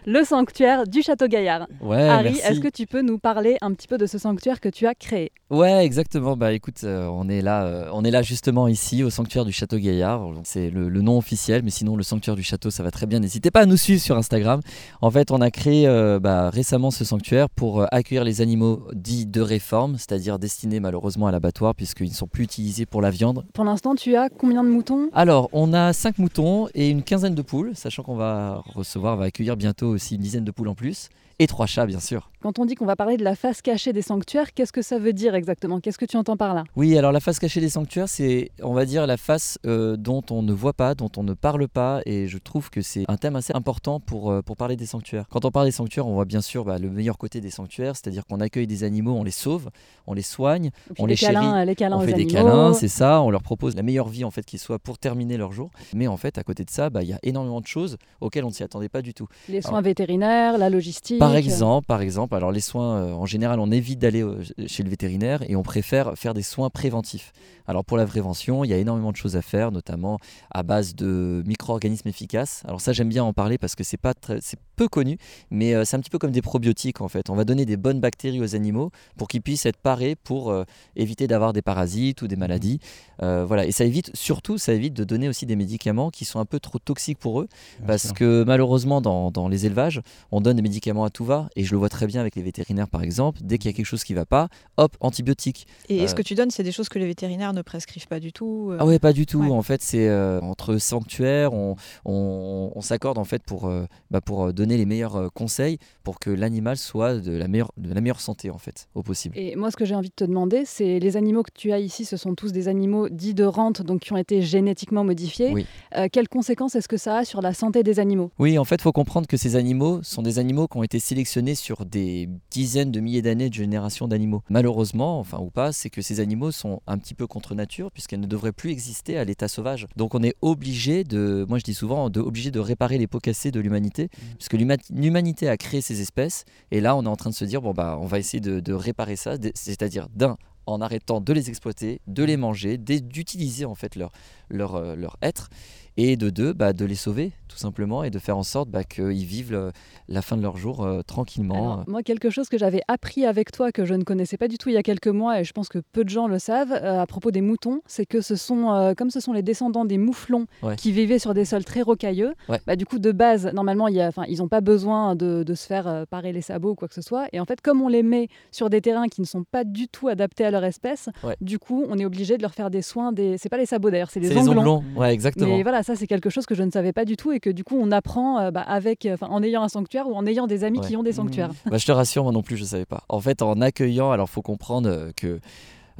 le 0.05 0.23
sanctuaire 0.23 0.87
du 0.87 1.01
Château 1.03 1.27
Gaillard. 1.27 1.67
Ouais, 1.81 2.01
Harry, 2.01 2.39
est-ce 2.39 2.59
que 2.59 2.67
tu 2.67 2.87
peux 2.87 3.01
nous 3.01 3.19
parler 3.19 3.57
un 3.61 3.73
petit 3.73 3.87
peu 3.87 3.97
de 3.97 4.07
ce 4.07 4.17
sanctuaire 4.17 4.59
que 4.59 4.69
tu 4.69 4.87
as 4.87 4.95
créé? 4.95 5.31
Ouais, 5.51 5.85
exactement. 5.85 6.35
Bah 6.35 6.51
écoute, 6.51 6.83
euh, 6.83 7.05
on 7.05 7.29
est 7.29 7.41
là, 7.41 7.65
euh, 7.65 7.89
on 7.93 8.03
est 8.03 8.11
là 8.11 8.23
justement 8.23 8.67
ici 8.67 9.03
au 9.03 9.11
sanctuaire 9.11 9.45
du 9.45 9.51
Château 9.51 9.77
Gaillard. 9.77 10.27
C'est 10.43 10.71
le, 10.71 10.89
le 10.89 11.01
nom 11.01 11.17
officiel, 11.17 11.61
mais 11.63 11.69
sinon 11.69 11.95
le 11.95 12.03
sanctuaire 12.03 12.35
du 12.35 12.43
château, 12.43 12.71
ça 12.71 12.81
va 12.81 12.89
très 12.89 13.05
bien. 13.05 13.19
N'hésitez 13.19 13.51
pas 13.51 13.61
à 13.61 13.65
nous 13.67 13.77
suivre 13.77 14.01
sur 14.01 14.17
Instagram. 14.17 14.61
En 15.01 15.11
fait, 15.11 15.29
on 15.29 15.41
a 15.41 15.51
créé 15.51 15.87
euh, 15.87 16.19
bah, 16.19 16.49
récemment 16.49 16.89
ce 16.89 17.05
sanctuaire 17.05 17.49
pour 17.49 17.85
accueillir 17.93 18.23
les 18.23 18.41
animaux 18.41 18.87
dits 18.93 19.27
de 19.27 19.41
réforme, 19.41 19.97
c'est-à-dire 19.97 20.39
destinés 20.39 20.79
malheureusement 20.79 21.27
à 21.27 21.31
l'abattoir 21.35 21.75
puisqu'ils 21.75 22.09
ne 22.09 22.13
sont 22.13 22.27
plus 22.27 22.45
utilisés 22.45 22.85
pour 22.85 23.01
la 23.01 23.11
viande. 23.11 23.45
Pour 23.53 23.65
l'instant, 23.65 23.95
tu 23.95 24.15
as 24.15 24.29
combien 24.29 24.63
de 24.63 24.69
moutons? 24.69 25.09
Alors, 25.13 25.49
on 25.51 25.73
a 25.73 25.93
5 25.93 26.17
moutons 26.17 26.67
et 26.73 26.89
une 26.89 27.03
quinzaine 27.03 27.35
de 27.35 27.41
poules, 27.41 27.75
sachant 27.75 28.03
qu'on 28.03 28.15
va 28.15 28.63
recevoir, 28.73 29.15
on 29.15 29.17
va 29.17 29.25
accueillir 29.25 29.57
bientôt 29.57 29.87
aussi 29.87 30.15
une 30.15 30.21
dizaine 30.21 30.45
de 30.45 30.51
poules 30.51 30.69
en 30.69 30.75
plus. 30.75 31.09
Et 31.39 31.47
trois 31.47 31.65
chats, 31.65 31.85
bien 31.85 31.99
sûr. 31.99 32.29
Quand 32.41 32.59
on 32.59 32.65
dit 32.65 32.75
qu'on 32.75 32.85
va 32.85 32.95
parler 32.95 33.17
de 33.17 33.23
la 33.23 33.35
face 33.35 33.61
cachée 33.61 33.91
des 33.91 34.03
sanctuaires, 34.03 34.53
qu'est-ce 34.53 34.71
que 34.71 34.83
ça 34.83 34.99
veut 34.99 35.13
dire 35.13 35.35
exactement? 35.35 35.79
Qu'est-ce 35.79 35.97
que 35.97 36.05
tu 36.05 36.15
entends 36.15 36.37
par 36.37 36.53
là? 36.53 36.63
Oui, 36.75 36.95
alors 36.97 37.11
la 37.11 37.19
face 37.19 37.39
cachée 37.39 37.59
des 37.59 37.69
sanctuaires, 37.69 38.07
c'est, 38.07 38.51
on 38.61 38.73
va 38.73 38.85
dire, 38.85 39.07
la 39.07 39.17
face 39.17 39.57
euh, 39.65 39.97
dont 39.97 40.21
on 40.29 40.43
ne 40.43 40.53
voit 40.53 40.73
pas, 40.73 40.93
dont 40.95 41.09
on 41.17 41.23
ne 41.23 41.33
parle 41.33 41.67
pas, 41.67 42.01
et 42.05 42.27
je 42.27 42.37
trouve 42.37 42.69
que 42.69 42.81
c'est 42.81 43.03
un 43.07 43.17
thème 43.17 43.35
assez 43.35 43.51
important 43.53 43.99
pour, 43.99 44.31
euh, 44.31 44.41
pour 44.41 44.55
parler 44.55 44.75
des 44.75 44.85
sanctuaires. 44.85 45.25
Quand 45.29 45.43
on 45.43 45.51
parle 45.51 45.65
des 45.65 45.71
sanctuaires, 45.71 46.07
on 46.07 46.13
voit 46.13 46.25
bien 46.25 46.41
sûr 46.41 46.63
bah, 46.63 46.77
le 46.77 46.89
meilleur 46.89 47.17
côté 47.17 47.41
des 47.41 47.49
sanctuaires, 47.49 47.95
c'est-à-dire 47.95 48.25
qu'on 48.25 48.39
accueille 48.39 48.67
des 48.67 48.83
animaux, 48.83 49.15
on 49.15 49.23
les 49.23 49.31
sauve, 49.31 49.69
on 50.05 50.13
les 50.13 50.21
soigne, 50.21 50.69
On 50.99 51.07
les, 51.07 51.15
les 51.15 51.17
câlins, 51.17 51.55
chérit, 51.55 51.65
les 51.65 51.75
câlins 51.75 51.97
on 51.97 52.01
fait 52.01 52.13
des 52.13 52.21
animaux. 52.21 52.31
câlins, 52.31 52.73
c'est 52.73 52.87
ça, 52.87 53.21
on 53.21 53.31
leur 53.31 53.41
propose 53.41 53.75
la 53.75 53.81
meilleure 53.81 54.07
vie 54.07 54.23
en 54.23 54.31
fait 54.31 54.45
qui 54.45 54.59
soit 54.59 54.77
pour 54.77 54.99
terminer 54.99 55.35
leur 55.35 55.51
jour. 55.51 55.71
Mais 55.95 56.07
en 56.07 56.17
fait, 56.17 56.37
à 56.37 56.43
côté 56.43 56.63
de 56.63 56.69
ça, 56.69 56.91
bah, 56.91 57.01
il 57.01 57.09
y 57.09 57.13
a 57.13 57.19
énormément 57.23 57.59
de 57.59 57.67
choses 57.67 57.97
auxquelles 58.21 58.45
on 58.45 58.49
ne 58.49 58.53
s'y 58.53 58.63
attendait 58.63 58.87
pas 58.87 59.01
du 59.01 59.15
tout. 59.15 59.27
Les 59.49 59.63
soins 59.63 59.81
vétérinaires, 59.81 60.59
la 60.59 60.69
logistique. 60.69 61.19
Par 61.27 61.35
exemple, 61.35 61.85
par 61.85 62.01
exemple, 62.01 62.35
alors 62.35 62.51
les 62.51 62.61
soins, 62.61 62.97
euh, 62.97 63.13
en 63.13 63.25
général, 63.25 63.59
on 63.59 63.71
évite 63.71 63.99
d'aller 63.99 64.23
euh, 64.23 64.41
chez 64.67 64.83
le 64.83 64.89
vétérinaire 64.89 65.43
et 65.49 65.55
on 65.55 65.63
préfère 65.63 66.13
faire 66.15 66.33
des 66.33 66.43
soins 66.43 66.69
préventifs. 66.69 67.31
Alors 67.67 67.83
pour 67.83 67.97
la 67.97 68.05
prévention, 68.05 68.63
il 68.63 68.69
y 68.69 68.73
a 68.73 68.77
énormément 68.77 69.11
de 69.11 69.17
choses 69.17 69.35
à 69.35 69.41
faire, 69.41 69.71
notamment 69.71 70.19
à 70.51 70.61
base 70.61 70.93
de 70.95 71.43
micro-organismes 71.47 72.07
efficaces. 72.07 72.61
Alors 72.65 72.79
ça, 72.79 72.93
j'aime 72.93 73.09
bien 73.09 73.23
en 73.23 73.33
parler 73.33 73.57
parce 73.57 73.75
que 73.75 73.83
c'est 73.83 73.97
pas 73.97 74.13
c'est 74.39 74.59
peu 74.75 74.87
connu, 74.87 75.17
mais 75.49 75.73
euh, 75.73 75.83
c'est 75.83 75.95
un 75.95 75.99
petit 75.99 76.11
peu 76.11 76.19
comme 76.19 76.31
des 76.31 76.43
probiotiques 76.43 77.01
en 77.01 77.07
fait. 77.07 77.29
On 77.29 77.35
va 77.35 77.43
donner 77.43 77.65
des 77.65 77.77
bonnes 77.77 77.99
bactéries 77.99 78.41
aux 78.41 78.55
animaux 78.55 78.91
pour 79.17 79.27
qu'ils 79.27 79.41
puissent 79.41 79.65
être 79.65 79.77
parés 79.77 80.15
pour 80.15 80.53
éviter 80.95 81.27
d'avoir 81.27 81.53
des 81.53 81.61
parasites 81.61 82.21
ou 82.21 82.27
des 82.27 82.35
maladies. 82.35 82.79
Euh, 83.21 83.45
voilà, 83.45 83.65
et 83.65 83.71
ça 83.71 83.85
évite 83.85 84.11
surtout, 84.15 84.57
ça 84.57 84.73
évite 84.73 84.93
de 84.93 85.03
donner 85.03 85.29
aussi 85.29 85.45
des 85.45 85.55
médicaments 85.55 86.09
qui 86.09 86.25
sont 86.25 86.39
un 86.39 86.45
peu 86.45 86.59
trop 86.59 86.79
toxiques 86.79 87.19
pour 87.19 87.41
eux. 87.41 87.47
Parce 87.85 88.11
que 88.11 88.43
malheureusement, 88.45 89.01
dans, 89.01 89.31
dans 89.31 89.47
les 89.47 89.65
élevages, 89.65 90.01
on 90.31 90.41
donne 90.41 90.57
des 90.57 90.61
médicaments 90.61 91.05
à 91.05 91.09
tout 91.15 91.25
va. 91.25 91.49
Et 91.55 91.63
je 91.63 91.71
le 91.71 91.77
vois 91.77 91.89
très 91.89 92.05
bien 92.07 92.19
avec 92.21 92.35
les 92.35 92.41
vétérinaires, 92.43 92.89
par 92.89 93.01
exemple. 93.01 93.39
Dès 93.43 93.57
qu'il 93.57 93.71
y 93.71 93.73
a 93.73 93.75
quelque 93.75 93.85
chose 93.93 94.03
qui 94.03 94.13
va 94.13 94.25
pas, 94.25 94.49
hop, 94.77 94.95
antibiotiques. 94.99 95.65
Et 95.89 96.01
Euh, 96.01 96.07
ce 96.07 96.13
que 96.13 96.21
tu 96.21 96.35
donnes, 96.35 96.51
c'est 96.51 96.63
des 96.63 96.71
choses 96.71 96.89
que 96.89 96.99
les 96.99 97.07
vétérinaires 97.07 97.53
ne 97.53 97.61
prescrivent 97.61 98.07
pas 98.07 98.19
du 98.19 98.31
tout. 98.33 98.69
euh. 98.71 98.77
Ah 98.79 98.85
ouais, 98.85 98.99
pas 98.99 99.13
du 99.13 99.25
tout. 99.25 99.39
Ouais. 99.41 99.49
En 99.49 99.61
fait, 99.63 99.81
c'est 99.81 100.07
euh, 100.07 100.39
entre 100.41 100.77
sanctuaires, 100.77 101.53
on, 101.53 101.75
on, 102.03 102.71
on 102.75 102.81
s'accorde 102.81 103.17
en 103.17 103.23
fait 103.23 103.41
pour, 103.43 103.65
euh, 103.65 103.85
bah, 104.11 104.21
pour 104.21 104.45
euh, 104.45 104.51
donner 104.53 104.77
les 104.77 104.85
meilleurs 104.85 105.15
euh, 105.15 105.29
conseils 105.33 105.77
pour 106.03 106.19
que 106.19 106.29
l'animal 106.29 106.77
soit 106.77 107.15
de 107.15 107.31
la, 107.31 107.47
meilleure, 107.47 107.71
de 107.77 107.93
la 107.93 108.01
meilleure 108.01 108.21
santé, 108.21 108.49
en 108.51 108.57
fait, 108.57 108.87
au 108.93 109.01
possible. 109.01 109.37
Et 109.37 109.55
moi, 109.55 109.71
ce 109.71 109.77
que 109.77 109.85
j'ai 109.85 109.95
envie 109.95 110.09
de 110.09 110.13
te 110.15 110.23
demander, 110.25 110.63
c'est 110.65 110.99
les 110.99 111.17
animaux 111.17 111.43
que 111.43 111.51
tu 111.53 111.71
as 111.71 111.79
ici, 111.79 112.05
ce 112.05 112.17
sont 112.17 112.35
tous 112.35 112.51
des 112.51 112.67
animaux 112.67 113.09
dits 113.09 113.33
de 113.33 113.43
rente, 113.45 113.81
donc 113.81 114.01
qui 114.01 114.13
ont 114.13 114.17
été 114.17 114.41
génétiquement 114.41 115.03
modifiés. 115.03 115.51
Oui. 115.53 115.65
Euh, 115.95 116.07
quelles 116.11 116.27
conséquences 116.29 116.75
est-ce 116.75 116.87
que 116.87 116.97
ça 116.97 117.17
a 117.19 117.25
sur 117.25 117.41
la 117.41 117.53
santé 117.53 117.81
des 117.83 117.99
animaux? 117.99 118.31
Oui, 118.39 118.57
en 118.59 118.65
fait, 118.65 118.75
il 118.75 118.81
faut 118.81 118.91
comprendre 118.91 119.27
que 119.27 119.37
ces 119.37 119.55
animaux 119.55 120.01
sont 120.03 120.21
des 120.21 120.37
animaux 120.39 120.67
qui 120.67 120.77
ont 120.77 120.83
été 120.83 120.99
sélectionnés 121.05 121.55
sur 121.55 121.85
des 121.85 122.27
dizaines 122.49 122.91
de 122.91 122.99
milliers 122.99 123.21
d'années 123.21 123.49
de 123.49 123.53
générations 123.53 124.07
d'animaux. 124.07 124.41
Malheureusement, 124.49 125.19
enfin 125.19 125.39
ou 125.39 125.49
pas, 125.51 125.71
c'est 125.71 125.89
que 125.89 126.01
ces 126.01 126.19
animaux 126.19 126.51
sont 126.51 126.81
un 126.87 126.97
petit 126.97 127.13
peu 127.13 127.27
contre 127.27 127.53
nature 127.55 127.91
puisqu'elles 127.91 128.19
ne 128.19 128.27
devraient 128.27 128.51
plus 128.51 128.71
exister 128.71 129.17
à 129.17 129.23
l'état 129.23 129.47
sauvage. 129.47 129.85
Donc 129.95 130.15
on 130.15 130.23
est 130.23 130.35
obligé 130.41 131.03
de, 131.03 131.45
moi 131.47 131.59
je 131.59 131.63
dis 131.63 131.73
souvent, 131.75 132.09
de, 132.09 132.19
obligé 132.19 132.49
de 132.51 132.59
réparer 132.59 132.97
les 132.97 133.07
pots 133.07 133.19
cassés 133.19 133.51
de 133.51 133.59
l'humanité 133.59 134.09
puisque 134.37 134.53
l'huma- 134.53 134.77
l'humanité 134.89 135.47
a 135.47 135.57
créé 135.57 135.81
ces 135.81 136.01
espèces 136.01 136.43
et 136.71 136.81
là 136.81 136.95
on 136.95 137.03
est 137.03 137.07
en 137.07 137.15
train 137.15 137.29
de 137.29 137.35
se 137.35 137.45
dire 137.45 137.61
bon 137.61 137.73
bah 137.73 137.97
on 138.01 138.05
va 138.07 138.17
essayer 138.17 138.41
de, 138.41 138.59
de 138.59 138.73
réparer 138.73 139.15
ça, 139.15 139.35
c'est-à-dire 139.53 140.07
d'un 140.15 140.37
en 140.67 140.81
arrêtant 140.81 141.21
de 141.21 141.31
les 141.31 141.49
exploiter, 141.49 142.01
de 142.07 142.23
les 142.23 142.37
manger, 142.37 142.79
d'utiliser 142.79 143.65
en 143.65 143.75
fait 143.75 143.95
leur, 143.95 144.11
leur, 144.49 144.73
euh, 144.73 144.95
leur 144.95 145.15
être 145.21 145.49
et 145.95 146.17
de 146.17 146.31
deux, 146.31 146.53
bah, 146.53 146.73
de 146.73 146.85
les 146.85 146.95
sauver 146.95 147.33
tout 147.55 147.61
simplement 147.61 148.03
et 148.03 148.09
de 148.09 148.19
faire 148.19 148.37
en 148.37 148.43
sorte 148.43 148.69
bah, 148.69 148.83
qu'ils 148.83 149.25
vivent 149.25 149.51
le- 149.53 149.71
la 150.09 150.21
fin 150.21 150.35
de 150.35 150.41
leur 150.41 150.57
jour 150.57 150.83
euh, 150.83 151.01
tranquillement. 151.01 151.73
Alors, 151.75 151.83
Moi, 151.87 152.03
quelque 152.03 152.29
chose 152.29 152.49
que 152.49 152.57
j'avais 152.57 152.81
appris 152.89 153.25
avec 153.25 153.51
toi, 153.51 153.71
que 153.71 153.85
je 153.85 153.93
ne 153.93 154.03
connaissais 154.03 154.35
pas 154.37 154.49
du 154.49 154.57
tout 154.57 154.67
il 154.69 154.73
y 154.75 154.77
a 154.77 154.83
quelques 154.83 155.07
mois, 155.07 155.39
et 155.39 155.43
je 155.45 155.53
pense 155.53 155.69
que 155.69 155.79
peu 155.79 156.03
de 156.03 156.09
gens 156.09 156.27
le 156.27 156.37
savent, 156.37 156.73
euh, 156.73 156.99
à 157.01 157.07
propos 157.07 157.31
des 157.31 157.39
moutons, 157.41 157.79
c'est 157.87 158.05
que 158.05 158.19
ce 158.19 158.35
sont, 158.35 158.71
euh, 158.73 158.93
comme 158.93 159.09
ce 159.09 159.19
sont 159.21 159.31
les 159.31 159.41
descendants 159.41 159.85
des 159.85 159.97
mouflons 159.97 160.45
Ouais. 160.63 160.75
qui 160.75 160.91
vivaient 160.91 161.17
sur 161.19 161.33
des 161.33 161.45
sols 161.45 161.63
très 161.63 161.81
rocailleux, 161.81 162.33
Ouais. 162.49 162.59
bah, 162.67 162.75
du 162.75 162.85
coup, 162.85 162.99
de 162.99 163.11
base, 163.13 163.49
normalement, 163.53 163.87
y 163.87 164.01
a- 164.01 164.11
ils 164.27 164.39
n'ont 164.39 164.49
pas 164.49 164.61
besoin 164.61 165.15
de, 165.15 165.43
de 165.43 165.53
se 165.53 165.65
faire 165.65 165.87
euh, 165.87 166.03
parer 166.05 166.33
les 166.33 166.41
sabots 166.41 166.71
ou 166.71 166.75
quoi 166.75 166.89
que 166.89 166.93
ce 166.93 167.01
soit. 167.01 167.27
Et 167.31 167.39
en 167.39 167.45
fait, 167.45 167.61
comme 167.61 167.81
on 167.81 167.87
les 167.87 168.03
met 168.03 168.27
sur 168.51 168.69
des 168.69 168.81
terrains 168.81 169.07
qui 169.07 169.21
ne 169.21 169.25
sont 169.25 169.43
pas 169.49 169.63
du 169.63 169.87
tout 169.87 170.09
adaptés 170.09 170.43
à 170.43 170.51
leur 170.51 170.65
espèce, 170.65 171.07
Ouais. 171.23 171.37
du 171.39 171.57
coup, 171.57 171.85
on 171.89 171.97
est 171.97 172.05
obligé 172.05 172.35
de 172.37 172.41
leur 172.41 172.53
faire 172.53 172.69
des 172.69 172.81
soins. 172.81 173.13
Des... 173.13 173.37
C'est 173.37 173.49
pas 173.49 173.57
les 173.57 173.65
sabots 173.65 173.89
d'ailleurs, 173.91 174.09
c'est 174.11 174.19
les 174.19 174.29
les 174.29 174.37
onglons. 174.49 174.59
onglons, 174.59 174.83
ouais, 174.97 175.13
exactement. 175.13 175.55
Mais 175.55 175.63
voilà, 175.63 175.83
ça 175.83 175.95
c'est 175.95 176.07
quelque 176.07 176.29
chose 176.29 176.45
que 176.45 176.55
je 176.55 176.63
ne 176.63 176.71
savais 176.71 176.91
pas 176.91 177.05
du 177.05 177.15
tout 177.15 177.31
et 177.31 177.39
que 177.39 177.44
du 177.49 177.63
coup 177.63 177.77
on 177.79 177.91
apprend 177.91 178.39
euh, 178.39 178.51
bah, 178.51 178.61
avec, 178.61 179.05
euh, 179.05 179.17
en 179.21 179.41
ayant 179.43 179.63
un 179.63 179.69
sanctuaire 179.69 180.07
ou 180.07 180.15
en 180.15 180.25
ayant 180.25 180.47
des 180.47 180.63
amis 180.63 180.79
Ouais. 180.79 180.87
qui 180.87 180.97
ont 180.97 181.03
des 181.03 181.13
sanctuaires. 181.13 181.51
Bah, 181.69 181.77
je 181.77 181.85
te 181.85 181.91
rassure, 181.91 182.23
moi 182.23 182.31
non 182.31 182.41
plus, 182.43 182.57
je 182.57 182.63
ne 182.63 182.67
savais 182.67 182.85
pas. 182.85 183.03
En 183.09 183.19
fait, 183.19 183.41
en 183.41 183.61
accueillant, 183.61 184.11
alors 184.11 184.29
faut 184.29 184.41
comprendre 184.41 184.89
euh, 184.89 185.11
que 185.15 185.39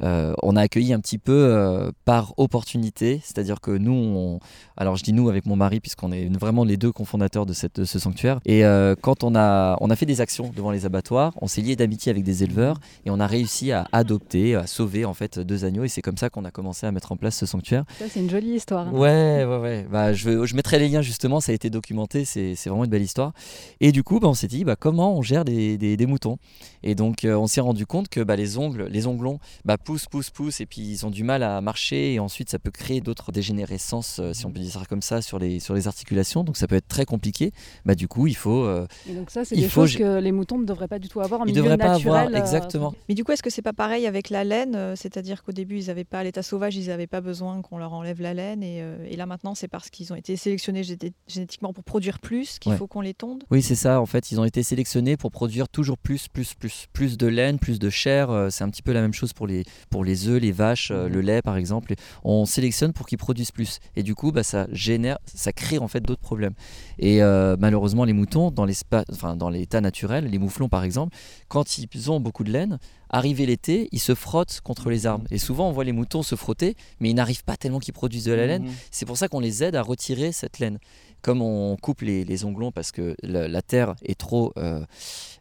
euh, 0.02 0.34
on 0.42 0.56
a 0.56 0.60
accueilli 0.62 0.92
un 0.92 1.00
petit 1.00 1.18
peu 1.18 1.32
euh, 1.32 1.90
par 2.04 2.34
opportunité, 2.38 3.20
c'est-à-dire 3.24 3.60
que 3.60 3.70
nous, 3.70 3.92
on- 3.92 4.40
alors 4.76 4.96
je 4.96 5.04
dis 5.04 5.12
nous 5.12 5.28
avec 5.28 5.46
mon 5.46 5.56
mari, 5.56 5.80
puisqu'on 5.80 6.12
est 6.12 6.28
vraiment 6.38 6.64
les 6.64 6.76
deux 6.76 6.92
cofondateurs 6.92 7.46
de, 7.46 7.52
cette, 7.52 7.80
de 7.80 7.84
ce 7.84 7.98
sanctuaire, 7.98 8.40
et 8.44 8.64
euh, 8.64 8.94
quand 9.00 9.24
on 9.24 9.34
a, 9.34 9.76
on 9.80 9.90
a 9.90 9.96
fait 9.96 10.06
des 10.06 10.20
actions 10.20 10.50
devant 10.54 10.70
les 10.70 10.84
abattoirs, 10.86 11.32
on 11.40 11.46
s'est 11.46 11.60
lié 11.62 11.76
d'amitié 11.76 12.10
avec 12.10 12.24
des 12.24 12.42
éleveurs, 12.44 12.78
et 13.04 13.10
on 13.10 13.20
a 13.20 13.26
réussi 13.26 13.72
à 13.72 13.86
adopter, 13.92 14.54
à 14.54 14.66
sauver 14.66 15.04
en 15.04 15.14
fait 15.14 15.38
deux 15.38 15.64
agneaux, 15.64 15.84
et 15.84 15.88
c'est 15.88 16.02
comme 16.02 16.16
ça 16.16 16.30
qu'on 16.30 16.44
a 16.44 16.50
commencé 16.50 16.86
à 16.86 16.92
mettre 16.92 17.12
en 17.12 17.16
place 17.16 17.36
ce 17.36 17.46
sanctuaire. 17.46 17.84
Ça 17.98 18.06
c'est 18.08 18.20
une 18.20 18.30
jolie 18.30 18.54
histoire. 18.54 18.88
hein. 18.88 18.92
Ouais, 18.92 19.44
ouais, 19.44 19.58
ouais. 19.58 19.86
Bah, 19.90 20.12
je, 20.12 20.44
je 20.46 20.54
mettrai 20.56 20.78
les 20.78 20.88
liens 20.88 21.02
justement, 21.02 21.40
ça 21.40 21.52
a 21.52 21.54
été 21.54 21.70
documenté, 21.70 22.24
c'est 22.24 22.54
c'est 22.54 22.68
vraiment 22.70 22.84
une 22.84 22.90
belle 22.90 23.02
histoire. 23.02 23.32
Et 23.80 23.92
du 23.92 24.02
coup, 24.02 24.20
bah, 24.20 24.28
on 24.28 24.34
s'est 24.34 24.46
dit 24.48 24.64
bah, 24.64 24.76
comment 24.76 25.16
on 25.16 25.22
gère 25.22 25.44
des, 25.44 25.76
des- 25.78 25.96
des 25.96 26.06
moutons. 26.06 26.38
Et 26.82 26.94
donc, 26.94 27.24
on 27.28 27.46
s'est 27.46 27.60
rendu 27.60 27.86
compte 27.86 28.08
que 28.08 28.20
bah, 28.20 28.36
les 28.36 28.58
ongles, 28.58 28.86
les 28.90 29.06
onglons, 29.06 29.38
bah, 29.64 29.76
poussent, 29.86 30.06
poussent, 30.06 30.30
poussent, 30.30 30.60
et 30.60 30.66
puis 30.66 30.82
ils 30.82 31.06
ont 31.06 31.10
du 31.10 31.22
mal 31.24 31.42
à 31.42 31.60
marcher, 31.60 32.12
et 32.14 32.18
ensuite 32.18 32.50
ça 32.50 32.58
peut 32.58 32.70
créer 32.72 33.00
d'autres 33.00 33.30
dégénérescences, 33.32 34.18
euh, 34.20 34.32
si 34.34 34.44
on 34.44 34.50
peut 34.50 34.60
dire 34.60 34.72
ça 34.72 34.82
comme 34.88 35.00
ça, 35.00 35.22
sur 35.22 35.38
les, 35.38 35.60
sur 35.60 35.74
les 35.74 35.86
articulations. 35.86 36.44
Donc 36.44 36.56
ça 36.56 36.66
peut 36.66 36.74
être 36.74 36.88
très 36.88 37.04
compliqué. 37.04 37.52
Bah, 37.84 37.94
du 37.94 38.08
coup, 38.08 38.26
il 38.26 38.34
faut. 38.36 38.64
euh, 38.64 38.86
Et 39.08 39.14
donc 39.14 39.30
ça 39.30 39.44
c'est 39.44 39.54
Il 39.54 39.62
des 39.62 39.68
faut 39.68 39.82
choses 39.86 39.96
que 39.96 40.18
les 40.18 40.32
moutons 40.32 40.58
ne 40.58 40.64
devraient 40.66 40.88
pas 40.88 40.98
du 40.98 41.08
tout 41.08 41.20
avoir 41.20 41.40
en 41.40 41.44
ils 41.44 41.50
milieu 41.52 41.62
devraient 41.62 41.78
pas 41.78 41.94
avoir 41.94 42.26
euh, 42.26 42.32
exactement. 42.32 42.94
Mais 43.08 43.14
du 43.14 43.24
coup, 43.24 43.32
est-ce 43.32 43.42
que 43.42 43.50
c'est 43.50 43.62
pas 43.62 43.72
pareil 43.72 44.06
avec 44.06 44.28
la 44.30 44.44
laine 44.44 44.74
euh, 44.74 44.96
C'est-à-dire 44.96 45.42
qu'au 45.44 45.52
début, 45.52 45.78
ils 45.78 45.86
n'avaient 45.86 46.04
pas 46.04 46.18
à 46.18 46.24
l'état 46.24 46.42
sauvage, 46.42 46.76
ils 46.76 46.88
n'avaient 46.88 47.06
pas 47.06 47.20
besoin 47.20 47.62
qu'on 47.62 47.78
leur 47.78 47.92
enlève 47.92 48.20
la 48.20 48.34
laine, 48.34 48.62
et, 48.62 48.82
euh, 48.82 48.96
et 49.08 49.16
là 49.16 49.26
maintenant, 49.26 49.54
c'est 49.54 49.68
parce 49.68 49.88
qu'ils 49.88 50.12
ont 50.12 50.16
été 50.16 50.36
sélectionnés 50.36 50.82
géné- 50.82 51.12
génétiquement 51.28 51.72
pour 51.72 51.84
produire 51.84 52.18
plus 52.18 52.58
qu'il 52.58 52.72
Ouais. 52.72 52.78
faut 52.78 52.88
qu'on 52.88 53.00
les 53.00 53.14
tonde? 53.14 53.44
Oui, 53.50 53.62
c'est 53.62 53.74
ça. 53.76 54.00
En 54.00 54.06
fait, 54.06 54.32
ils 54.32 54.40
ont 54.40 54.44
été 54.44 54.62
sélectionnés 54.64 55.16
pour 55.16 55.30
produire 55.30 55.68
toujours 55.68 55.96
plus, 55.98 56.26
plus, 56.28 56.54
plus, 56.54 56.86
plus 56.92 57.16
de 57.16 57.26
laine, 57.28 57.58
plus 57.60 57.78
de 57.78 57.88
chair. 57.90 58.48
C'est 58.50 58.64
un 58.64 58.70
petit 58.70 58.82
peu 58.82 58.92
la 58.92 59.00
même 59.00 59.12
chose 59.14 59.32
pour 59.32 59.46
les, 59.46 59.64
pour 59.90 60.04
les 60.04 60.28
œufs, 60.28 60.40
les 60.40 60.52
vaches, 60.52 60.90
euh, 60.90 61.08
le 61.08 61.20
lait, 61.20 61.42
par 61.42 61.56
exemple. 61.56 61.94
On 62.24 62.46
sélectionne 62.46 62.92
pour 62.92 63.06
qu'ils 63.06 63.18
produisent 63.18 63.52
plus. 63.52 63.80
Et 63.96 64.02
du 64.02 64.14
coup, 64.14 64.32
bah, 64.32 64.42
ça 64.42 64.66
génère, 64.72 65.18
ça 65.26 65.52
crée 65.52 65.78
en 65.78 65.88
fait 65.88 66.00
d'autres 66.00 66.20
problèmes. 66.20 66.54
Et 66.98 67.22
euh, 67.22 67.56
malheureusement, 67.58 68.04
les 68.04 68.12
moutons, 68.12 68.50
dans 68.50 68.64
l'espace, 68.64 69.04
enfin 69.12 69.36
dans 69.36 69.50
l'état 69.50 69.80
naturel, 69.80 70.26
les 70.26 70.38
mouflons 70.38 70.68
par 70.68 70.84
exemple, 70.84 71.16
quand 71.48 71.78
ils 71.78 72.10
ont 72.10 72.20
beaucoup 72.20 72.44
de 72.44 72.52
laine, 72.52 72.78
arrivé 73.10 73.46
l'été, 73.46 73.88
ils 73.92 74.00
se 74.00 74.14
frottent 74.14 74.60
contre 74.62 74.90
les 74.90 75.06
arbres. 75.06 75.26
Et 75.30 75.38
souvent, 75.38 75.68
on 75.68 75.72
voit 75.72 75.84
les 75.84 75.92
moutons 75.92 76.22
se 76.22 76.34
frotter, 76.34 76.76
mais 77.00 77.10
ils 77.10 77.14
n'arrivent 77.14 77.44
pas 77.44 77.56
tellement 77.56 77.78
qu'ils 77.78 77.94
produisent 77.94 78.24
de 78.24 78.32
la 78.32 78.46
laine. 78.46 78.68
C'est 78.90 79.06
pour 79.06 79.16
ça 79.16 79.28
qu'on 79.28 79.40
les 79.40 79.62
aide 79.62 79.76
à 79.76 79.82
retirer 79.82 80.32
cette 80.32 80.58
laine. 80.58 80.78
Comme 81.22 81.42
on 81.42 81.76
coupe 81.76 82.02
les, 82.02 82.24
les 82.24 82.44
onglons 82.44 82.70
parce 82.72 82.92
que 82.92 83.16
la, 83.22 83.48
la 83.48 83.62
terre 83.62 83.94
est 84.04 84.18
trop, 84.18 84.52
euh, 84.58 84.84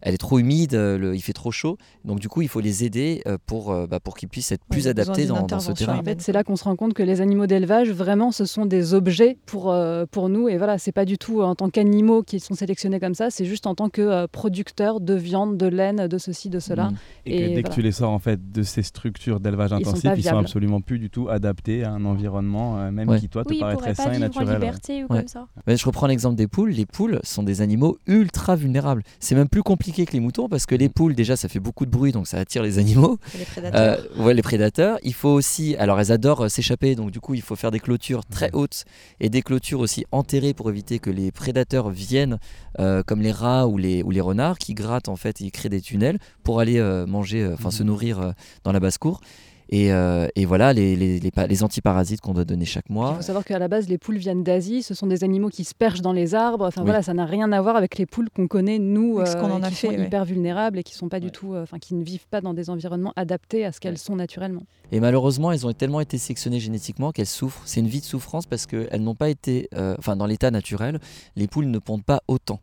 elle 0.01 0.13
est 0.13 0.17
trop 0.17 0.39
humide, 0.39 0.73
euh, 0.73 0.97
le- 0.97 1.15
il 1.15 1.21
fait 1.21 1.33
trop 1.33 1.51
chaud, 1.51 1.77
donc 2.03 2.19
du 2.19 2.27
coup 2.29 2.41
il 2.41 2.47
faut 2.47 2.59
les 2.59 2.83
aider 2.83 3.21
euh, 3.27 3.37
pour, 3.45 3.71
euh, 3.71 3.85
bah, 3.87 3.99
pour 3.99 4.15
qu'ils 4.17 4.29
puissent 4.29 4.51
être 4.51 4.63
plus 4.69 4.87
adaptés 4.87 5.25
dans, 5.25 5.43
dans 5.45 5.59
ce 5.59 5.71
terrain. 5.71 5.99
En 5.99 6.03
fait, 6.03 6.21
c'est 6.21 6.31
là 6.31 6.43
qu'on 6.43 6.55
se 6.55 6.63
rend 6.63 6.75
compte 6.75 6.93
que 6.93 7.03
les 7.03 7.21
animaux 7.21 7.45
d'élevage, 7.47 7.89
vraiment, 7.91 8.31
ce 8.31 8.45
sont 8.45 8.65
des 8.65 8.93
objets 8.93 9.37
pour, 9.45 9.71
euh, 9.71 10.05
pour 10.09 10.29
nous. 10.29 10.49
Et 10.49 10.57
voilà, 10.57 10.77
c'est 10.77 10.91
pas 10.91 11.05
du 11.05 11.17
tout 11.17 11.41
en 11.41 11.55
tant 11.55 11.69
qu'animaux 11.69 12.23
qui 12.23 12.39
sont 12.39 12.53
sélectionnés 12.55 12.99
comme 12.99 13.15
ça, 13.15 13.29
c'est 13.29 13.45
juste 13.45 13.67
en 13.67 13.75
tant 13.75 13.89
que 13.89 14.01
euh, 14.01 14.27
producteurs 14.27 14.99
de 15.01 15.13
viande, 15.13 15.57
de 15.57 15.67
laine, 15.67 16.07
de 16.07 16.17
ceci, 16.17 16.49
de 16.49 16.59
cela. 16.59 16.89
Mm. 16.89 16.95
Et, 17.27 17.39
que 17.49 17.55
dès 17.55 17.63
que 17.63 17.69
tu 17.73 17.81
les 17.81 17.91
sors 17.91 18.11
en 18.11 18.19
fait 18.19 18.51
de 18.51 18.63
ces 18.63 18.83
structures 18.83 19.39
d'élevage 19.39 19.71
Ils 19.77 19.83
sont 19.85 19.91
intensif, 19.91 20.03
ils 20.05 20.09
sont 20.09 20.21
viables. 20.21 20.39
absolument 20.39 20.81
plus 20.81 20.99
du 20.99 21.09
tout 21.09 21.29
adaptés 21.29 21.83
à 21.83 21.91
un 21.91 22.05
environnement, 22.05 22.77
euh, 22.79 22.91
même 22.91 23.09
Ouais. 23.09 23.19
qui 23.19 23.29
toi 23.29 23.43
te 23.43 23.49
Oui, 23.49 23.59
paraîtrait 23.59 23.93
pas 23.93 24.03
sain 24.03 24.11
et 24.13 24.19
naturel. 24.19 24.53
liberté 24.55 25.03
ou 25.03 25.07
Ouais. 25.11 25.19
comme 25.19 25.27
ça. 25.27 25.47
Mais 25.75 25.79
je 25.79 25.85
reprends 25.87 26.07
l'exemple 26.07 26.37
des 26.37 26.47
poules. 26.47 26.69
Les 26.69 26.85
poules 26.85 27.19
sont 27.23 27.43
des 27.43 27.59
animaux 27.59 27.97
ultra 28.07 28.55
vulnérables. 28.55 29.03
C'est 29.19 29.35
même 29.35 29.49
plus 29.49 29.61
compliqué 29.61 30.05
que 30.05 30.13
les 30.13 30.21
moutons 30.21 30.47
parce 30.47 30.65
que 30.65 30.73
les 30.73 30.87
poules, 30.87 31.15
déjà, 31.15 31.35
ça 31.35 31.49
fait 31.49 31.59
beaucoup 31.59 31.85
de 31.85 31.91
bruit, 31.91 32.13
donc 32.13 32.27
ça 32.27 32.37
attire 32.37 32.63
les 32.63 32.79
animaux. 32.79 33.19
Les 33.37 33.43
prédateurs. 33.43 33.99
Euh, 34.17 34.23
ouais, 34.23 34.33
les 34.33 34.41
prédateurs. 34.41 34.97
Il 35.03 35.13
faut 35.13 35.27
aussi, 35.27 35.75
alors 35.75 35.99
elles 35.99 36.13
adorent 36.13 36.45
euh, 36.45 36.47
s'échapper, 36.47 36.95
donc 36.95 37.11
du 37.11 37.19
coup 37.19 37.33
il 37.33 37.41
faut 37.41 37.57
faire 37.57 37.71
des 37.71 37.81
clôtures 37.81 38.23
très 38.25 38.51
hautes 38.53 38.85
et 39.19 39.27
des 39.27 39.41
clôtures 39.41 39.81
aussi 39.81 40.05
enterrées 40.13 40.53
pour 40.53 40.69
éviter 40.69 40.99
que 40.99 41.09
les 41.09 41.29
prédateurs 41.33 41.89
viennent, 41.89 42.39
euh, 42.79 43.03
comme 43.03 43.21
les 43.21 43.33
rats 43.33 43.67
ou 43.67 43.77
les, 43.77 44.01
ou 44.01 44.11
les 44.11 44.21
renards, 44.21 44.57
qui 44.57 44.75
grattent 44.75 45.09
en 45.09 45.17
fait, 45.17 45.41
ils 45.41 45.51
créent 45.51 45.67
des 45.67 45.81
tunnels 45.81 46.19
pour 46.43 46.61
aller 46.61 46.79
euh, 46.79 47.05
manger, 47.05 47.43
euh, 47.43 47.53
enfin 47.55 47.69
se 47.69 47.83
Mhm. 47.83 47.89
nourrir 47.89 48.21
euh, 48.21 48.31
dans 48.63 48.71
la 48.71 48.79
basse-cour. 48.79 49.19
Et, 49.69 49.91
euh, 49.91 50.27
et 50.35 50.45
voilà 50.45 50.73
les, 50.73 50.95
les, 50.95 51.19
les, 51.19 51.31
pa- 51.31 51.47
les 51.47 51.63
antiparasites 51.63 52.21
qu'on 52.21 52.33
doit 52.33 52.45
donner 52.45 52.65
chaque 52.65 52.85
Il 52.89 52.93
mois. 52.93 53.15
faut 53.15 53.21
savoir 53.21 53.43
qu'à 53.43 53.57
la 53.59 53.67
base, 53.67 53.87
les 53.89 53.97
poules 53.97 54.17
viennent 54.17 54.43
d'Asie. 54.43 54.83
Ce 54.83 54.93
sont 54.93 55.07
des 55.07 55.23
animaux 55.23 55.49
qui 55.49 55.63
se 55.63 55.73
perchent 55.73 56.01
dans 56.01 56.13
les 56.13 56.35
arbres. 56.35 56.65
Enfin 56.65 56.81
Oui. 56.81 56.85
voilà, 56.85 57.01
ça 57.01 57.13
n'a 57.13 57.25
rien 57.25 57.51
à 57.51 57.61
voir 57.61 57.75
avec 57.75 57.97
les 57.97 58.05
poules 58.05 58.29
qu'on 58.29 58.47
connaît 58.47 58.79
nous, 58.79 59.25
ce 59.25 59.35
qu'on 59.35 59.51
en 59.51 59.63
a 59.63 59.69
qui 59.69 59.75
fait, 59.75 59.87
sont 59.87 59.93
ouais. 59.93 60.05
hyper 60.05 60.25
vulnérables 60.25 60.77
et 60.79 60.83
qui 60.83 60.93
sont 60.93 61.09
pas 61.09 61.19
du 61.19 61.27
Ouais. 61.27 61.31
tout, 61.31 61.53
euh, 61.55 61.65
qui 61.81 61.95
ne 61.95 62.03
vivent 62.03 62.27
pas 62.29 62.41
dans 62.41 62.53
des 62.53 62.69
environnements 62.69 63.13
adaptés 63.15 63.65
à 63.65 63.71
ce 63.71 63.79
qu'elles 63.79 63.97
sont 63.97 64.15
naturellement. 64.15 64.63
Et 64.91 64.99
malheureusement, 64.99 65.51
elles 65.51 65.65
ont 65.65 65.73
tellement 65.73 65.99
été 65.99 66.17
sélectionnées 66.19 66.59
génétiquement 66.59 67.11
qu'elles 67.11 67.25
souffrent. 67.25 67.63
C'est 67.65 67.79
une 67.79 67.87
vie 67.87 68.01
de 68.01 68.05
souffrance 68.05 68.45
parce 68.45 68.67
qu'elles 68.67 69.01
n'ont 69.01 69.15
pas 69.15 69.29
été, 69.29 69.67
euh, 69.73 69.95
enfin 69.97 70.15
dans 70.15 70.27
l'état 70.27 70.51
naturel, 70.51 70.99
les 71.35 71.47
poules 71.47 71.65
ne 71.65 71.79
pondent 71.79 72.03
pas 72.03 72.21
autant. 72.27 72.59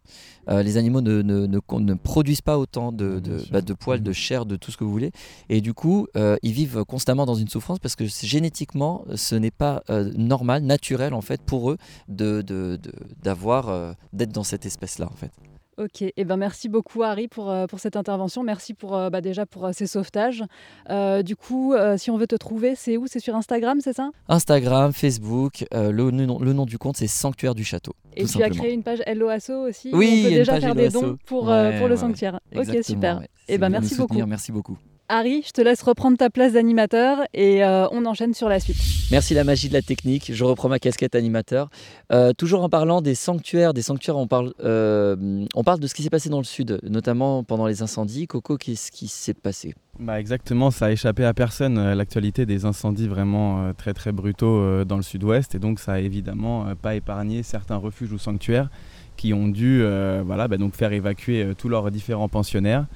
Euh, 0.48 0.62
les 0.62 0.76
animaux 0.76 1.00
ne, 1.00 1.22
ne, 1.22 1.46
ne, 1.46 1.58
ne 1.78 1.94
produisent 1.94 2.40
pas 2.42 2.58
autant 2.58 2.92
de, 2.92 3.20
bah, 3.50 3.60
de 3.60 3.74
poils, 3.74 4.02
de 4.02 4.10
Mhm. 4.10 4.14
chair, 4.14 4.46
de 4.46 4.56
tout 4.56 4.70
ce 4.70 4.76
que 4.76 4.84
vous 4.84 4.90
voulez. 4.92 5.10
Et 5.48 5.60
du 5.60 5.74
coup, 5.74 6.06
euh, 6.16 6.36
ils 6.42 6.52
vivent 6.52 6.84
constamment 6.92 7.24
dans 7.24 7.34
une 7.34 7.48
souffrance 7.48 7.78
parce 7.78 7.96
que 7.96 8.04
génétiquement, 8.06 9.04
ce 9.16 9.34
n'est 9.34 9.50
pas 9.50 9.82
euh, 9.88 10.10
normal, 10.14 10.62
naturel 10.62 11.14
en 11.14 11.22
fait 11.22 11.40
pour 11.40 11.70
eux 11.70 11.78
de, 12.08 12.42
de, 12.42 12.76
de- 12.76 12.92
d'avoir, 13.22 13.70
euh, 13.70 13.92
d'être 14.12 14.30
dans 14.32 14.44
cette 14.44 14.66
espèce-là 14.66 15.06
en 15.10 15.16
fait. 15.16 15.32
Ok, 15.78 16.02
et 16.02 16.24
ben 16.26 16.36
merci 16.36 16.68
beaucoup 16.68 17.02
Harry 17.02 17.28
pour, 17.28 17.50
euh, 17.50 17.66
pour 17.66 17.80
cette 17.80 17.96
intervention. 17.96 18.42
Merci 18.42 18.74
pour 18.74 18.94
euh, 18.94 19.08
bah, 19.08 19.22
déjà 19.22 19.46
pour 19.46 19.64
euh, 19.64 19.70
ces 19.72 19.86
sauvetages. 19.86 20.44
Euh, 20.90 21.22
du 21.22 21.34
coup, 21.34 21.72
euh, 21.72 21.96
si 21.96 22.10
on 22.10 22.18
veut 22.18 22.26
te 22.26 22.36
trouver, 22.36 22.74
c'est 22.76 22.98
où? 22.98 23.06
C'est 23.06 23.20
sur 23.20 23.34
Instagram, 23.34 23.78
c'est 23.80 23.94
ça? 23.94 24.10
Instagram, 24.28 24.92
Facebook, 24.92 25.64
euh, 25.72 25.90
le, 25.90 26.10
nom, 26.10 26.38
le 26.38 26.52
nom 26.52 26.66
du 26.66 26.76
compte 26.76 26.98
c'est 26.98 27.06
Sanctuaire 27.06 27.54
du 27.54 27.64
Château. 27.64 27.94
Et 28.18 28.26
tu 28.26 28.42
as 28.42 28.50
créé 28.50 28.74
une 28.74 28.82
page 28.82 29.02
LOASO 29.06 29.54
aussi? 29.66 29.88
où 29.94 29.96
Oui, 29.96 30.10
on 30.22 30.26
a 30.26 30.28
peut 30.28 30.34
déjà 30.34 30.60
faire 30.60 30.74
des 30.74 30.90
dons 30.90 31.16
pour, 31.24 31.44
Ouais, 31.46 31.52
euh, 31.52 31.78
pour 31.78 31.88
le 31.88 31.94
ouais, 31.94 32.00
sanctuaire. 32.00 32.38
Ok, 32.54 32.76
super. 32.82 33.20
ouais. 33.20 33.28
Eh 33.48 33.56
ben, 33.56 33.70
merci 33.70 33.94
soutenir, 33.94 34.08
beaucoup. 34.26 34.28
Merci 34.28 34.52
beaucoup. 34.52 34.76
Harry, 35.14 35.42
je 35.46 35.50
te 35.50 35.60
laisse 35.60 35.82
reprendre 35.82 36.16
ta 36.16 36.30
place 36.30 36.54
d'animateur 36.54 37.18
et 37.34 37.62
euh, 37.62 37.86
on 37.90 38.06
enchaîne 38.06 38.32
sur 38.32 38.48
la 38.48 38.58
suite. 38.60 38.78
Merci 39.10 39.34
la 39.34 39.44
magie 39.44 39.68
de 39.68 39.74
la 39.74 39.82
technique. 39.82 40.30
Je 40.32 40.42
reprends 40.42 40.70
ma 40.70 40.78
casquette 40.78 41.14
animateur. 41.14 41.68
Euh, 42.12 42.32
toujours 42.32 42.62
en 42.62 42.70
parlant 42.70 43.02
des 43.02 43.14
sanctuaires, 43.14 43.74
des 43.74 43.82
sanctuaires, 43.82 44.16
on 44.16 44.26
parle, 44.26 44.54
euh, 44.64 45.44
on 45.54 45.64
parle 45.64 45.80
de 45.80 45.86
ce 45.86 45.92
qui 45.92 46.02
s'est 46.02 46.08
passé 46.08 46.30
dans 46.30 46.38
le 46.38 46.44
sud, 46.44 46.80
notamment 46.82 47.44
pendant 47.44 47.66
les 47.66 47.82
incendies. 47.82 48.26
Coco, 48.26 48.56
qu'est-ce 48.56 48.90
qui 48.90 49.06
s'est 49.06 49.34
passé? 49.34 49.74
Bah 50.00 50.18
exactement, 50.18 50.70
ça 50.70 50.86
a 50.86 50.90
échappé 50.90 51.22
à 51.26 51.34
personne 51.34 51.92
l'actualité 51.92 52.46
des 52.46 52.64
incendies 52.64 53.06
vraiment 53.06 53.64
euh, 53.64 53.72
très 53.74 53.92
très 53.92 54.10
brutaux 54.10 54.60
euh, 54.60 54.86
dans 54.86 54.96
le 54.96 55.02
sud-ouest 55.02 55.54
et 55.54 55.58
donc 55.58 55.78
ça 55.78 55.92
a 55.92 55.98
évidemment 55.98 56.66
euh, 56.66 56.74
pas 56.74 56.94
épargné 56.94 57.42
certains 57.42 57.76
refuges 57.76 58.10
ou 58.10 58.18
sanctuaires 58.18 58.70
qui 59.18 59.34
ont 59.34 59.48
dû 59.48 59.82
euh, 59.82 60.22
voilà, 60.24 60.48
bah, 60.48 60.56
donc 60.56 60.74
faire 60.74 60.92
évacuer 60.92 61.42
euh, 61.42 61.54
tous 61.54 61.68
leurs 61.68 61.90
différents 61.90 62.30
pensionnaires 62.30 62.86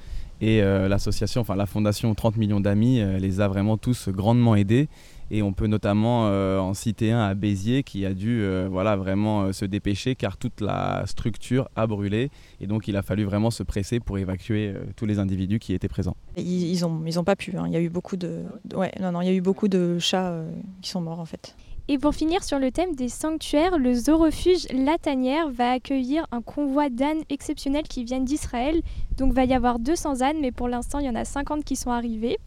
et 0.41 0.61
euh, 0.61 0.87
l'association, 0.87 1.41
enfin 1.41 1.55
la 1.55 1.65
fondation 1.65 2.13
30 2.13 2.37
millions 2.37 2.59
d'amis 2.59 2.99
euh, 3.01 3.17
les 3.17 3.41
a 3.41 3.47
vraiment 3.47 3.77
tous 3.77 4.09
grandement 4.09 4.55
aidés 4.55 4.87
et 5.31 5.41
on 5.41 5.51
peut 5.51 5.67
notamment 5.67 6.27
euh, 6.27 6.59
en 6.59 6.73
citer 6.73 7.11
un 7.11 7.19
à 7.21 7.33
Béziers 7.33 7.83
qui 7.83 8.05
a 8.05 8.13
dû 8.13 8.45
voilà, 8.69 8.95
vraiment 8.95 9.51
se 9.51 9.65
dépêcher 9.65 10.15
car 10.15 10.37
toute 10.37 10.61
la 10.61 11.03
structure 11.05 11.67
a 11.75 11.85
brûlé 11.87 12.29
et 12.61 12.67
donc 12.67 12.87
il 12.87 12.95
a 12.95 13.01
fallu 13.01 13.23
vraiment 13.25 13.51
se 13.51 13.63
presser 13.63 13.99
pour 13.99 14.17
évacuer 14.17 14.73
tous 14.95 15.05
les 15.05 15.19
individus 15.19 15.59
qui 15.59 15.73
étaient 15.73 15.89
présents. 15.89 16.15
Ils, 16.37 16.69
ils 16.71 16.85
ont, 16.85 17.01
ils 17.05 17.19
ont 17.19 17.23
pas 17.23 17.35
pu. 17.35 17.57
hein. 17.57 17.63
Il 17.67 17.73
y 17.73 17.75
a 17.75 17.81
eu 17.81 17.89
beaucoup 17.89 18.15
de, 18.15 18.43
ouais, 18.75 18.91
non, 19.01 19.11
non, 19.11 19.21
il 19.21 19.27
y 19.27 19.31
a 19.31 19.33
eu 19.33 19.41
beaucoup 19.41 19.67
de 19.67 19.97
chats 19.99 20.43
qui 20.81 20.89
sont 20.89 21.01
morts 21.01 21.19
en 21.19 21.25
fait. 21.25 21.55
Et 21.89 21.97
pour 21.97 22.13
finir 22.13 22.43
sur 22.43 22.59
le 22.59 22.69
thème 22.71 22.95
des 22.95 23.07
sanctuaires, 23.07 23.77
le 23.77 23.93
zoorefuge 23.93 24.67
La 24.73 24.97
Tanière 24.97 25.49
va 25.49 25.71
accueillir 25.71 26.27
un 26.31 26.41
convoi 26.41 26.89
d'ânes 26.89 27.21
exceptionnels 27.29 27.83
qui 27.87 28.03
viennent 28.03 28.25
d'Israël. 28.25 28.81
Donc 29.17 29.31
va 29.33 29.45
y 29.45 29.53
avoir 29.53 29.79
200 29.79 30.21
ânes, 30.21 30.37
mais 30.41 30.51
pour 30.51 30.67
l'instant 30.67 30.99
il 30.99 31.05
y 31.05 31.09
en 31.09 31.15
a 31.15 31.23
50 31.23 31.63
qui 31.63 31.77
sont 31.77 31.91
arrivés. 31.91 32.37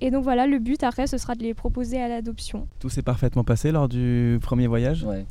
Et 0.00 0.10
donc 0.10 0.22
voilà, 0.22 0.46
le 0.46 0.58
but 0.58 0.82
après 0.82 1.06
ce 1.06 1.16
sera 1.16 1.34
de 1.34 1.42
les 1.42 1.54
proposer 1.54 2.00
à 2.00 2.08
l'adoption. 2.08 2.68
Tout 2.78 2.90
s'est 2.90 3.02
parfaitement 3.02 3.42
passé 3.42 3.72
lors 3.72 3.88
du 3.88 4.38
premier 4.42 4.66
voyage? 4.66 5.02
Ouais. 5.04 5.24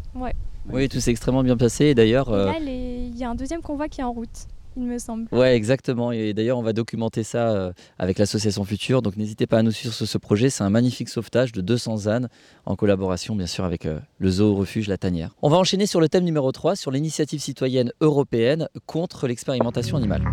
Oui, 0.69 0.89
tout 0.89 0.99
s'est 0.99 1.11
extrêmement 1.11 1.43
bien 1.43 1.55
passé. 1.55 1.85
Et 1.85 1.95
d'ailleurs, 1.95 2.29
euh, 2.29 2.47
là 2.47 2.59
les- 2.59 3.07
il 3.07 3.17
y 3.17 3.23
a 3.23 3.29
un 3.29 3.35
deuxième 3.35 3.61
convoi 3.61 3.87
qui 3.87 4.01
est 4.01 4.03
en 4.03 4.11
route, 4.11 4.47
il 4.77 4.83
me 4.83 4.97
semble. 4.99 5.27
ouais, 5.31 5.55
exactement. 5.55 6.11
Et 6.11 6.33
d'ailleurs, 6.33 6.57
on 6.57 6.63
va 6.63 6.73
documenter 6.73 7.23
ça 7.23 7.49
euh, 7.51 7.73
avec 7.97 8.19
l'association 8.19 8.63
Future. 8.63 9.01
Donc, 9.01 9.17
n'hésitez 9.17 9.47
pas 9.47 9.57
à 9.57 9.63
nous 9.63 9.71
suivre 9.71 9.93
sur 9.93 10.07
ce 10.07 10.17
projet. 10.17 10.49
C'est 10.49 10.63
un 10.63 10.69
magnifique 10.69 11.09
sauvetage 11.09 11.51
de 11.51 11.61
200 11.61 12.07
ânes 12.07 12.29
en 12.65 12.75
collaboration, 12.75 13.35
bien 13.35 13.47
sûr, 13.47 13.63
avec 13.63 13.85
euh, 13.85 13.99
le 14.19 14.29
zoo 14.29 14.55
refuge 14.55 14.87
La 14.87 14.97
Tanière. 14.97 15.35
On 15.41 15.49
va 15.49 15.57
enchaîner 15.57 15.85
sur 15.85 15.99
le 15.99 16.09
thème 16.09 16.23
numéro 16.23 16.51
3, 16.51 16.75
sur 16.75 16.91
l'initiative 16.91 17.41
citoyenne 17.41 17.91
européenne 18.01 18.69
contre 18.85 19.27
l'expérimentation 19.27 19.97
animale. 19.97 20.23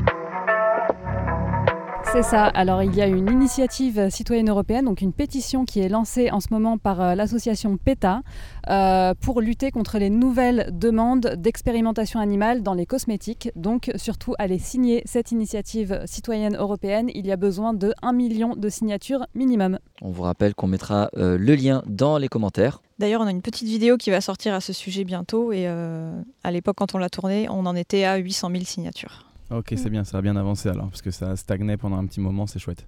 C'est 2.15 2.23
ça. 2.23 2.45
Alors, 2.45 2.81
il 2.85 2.95
y 2.95 3.03
a 3.03 3.09
une 3.09 3.29
initiative 3.29 4.09
citoyenne 4.09 4.49
européenne, 4.49 4.85
donc 4.85 5.01
une 5.01 5.13
pétition 5.13 5.65
qui 5.65 5.81
est 5.81 5.89
lancée 5.89 6.31
en 6.31 6.39
ce 6.39 6.47
moment 6.53 6.79
par 6.79 7.01
euh, 7.01 7.15
l'association 7.17 7.77
PETA 7.77 8.23
euh, 8.71 9.15
pour 9.21 9.41
lutter 9.41 9.73
contre 9.73 9.99
les 9.99 10.11
nouvelles 10.11 10.69
demandes 10.71 11.35
d'expérimentation 11.37 12.21
animale 12.21 12.63
dans 12.63 12.75
les 12.75 12.87
cosmétiques. 12.87 13.51
Donc, 13.57 13.91
surtout, 13.97 14.37
allez 14.39 14.61
signer 14.61 15.03
cette 15.07 15.33
initiative 15.33 16.03
citoyenne 16.05 16.55
européenne. 16.55 17.11
Il 17.17 17.27
y 17.27 17.33
a 17.33 17.37
besoin 17.37 17.75
de 17.75 17.93
1 18.03 18.13
million 18.13 18.55
de 18.55 18.69
signatures 18.69 19.27
minimum. 19.35 19.81
On 20.01 20.13
vous 20.13 20.23
rappelle 20.23 20.55
qu'on 20.55 20.69
mettra 20.69 21.11
euh, 21.17 21.37
le 21.37 21.57
lien 21.57 21.83
dans 21.89 22.19
les 22.19 22.29
commentaires. 22.29 22.81
D'ailleurs, 23.01 23.23
on 23.23 23.27
a 23.27 23.33
une 23.33 23.43
petite 23.43 23.67
vidéo 23.67 23.97
qui 23.97 24.11
va 24.11 24.21
sortir 24.21 24.55
à 24.55 24.61
ce 24.61 24.73
sujet 24.73 25.03
bientôt. 25.03 25.51
Et 25.51 25.65
euh, 25.67 26.23
à 26.45 26.53
l'époque, 26.53 26.77
quand 26.77 26.95
on 26.95 26.99
l'a 26.99 27.11
tournée, 27.11 27.49
on 27.51 27.67
en 27.67 27.75
était 27.75 28.05
à 28.05 28.19
800 28.19 28.51
000 28.53 28.63
signatures. 28.63 29.34
Ok, 29.51 29.75
c'est 29.77 29.91
bien, 29.91 30.05
ça 30.05 30.19
a 30.19 30.23
bien 30.23 30.37
avancé 30.37 30.69
alors, 30.69 30.89
parce 30.89 31.03
que 31.03 31.11
ça 31.11 31.37
stagnait 31.37 31.77
pendant 31.77 31.97
un 31.97 32.07
petit 32.07 32.21
moment, 32.21 32.47
c'est 32.47 32.59
chouette. 32.59 32.87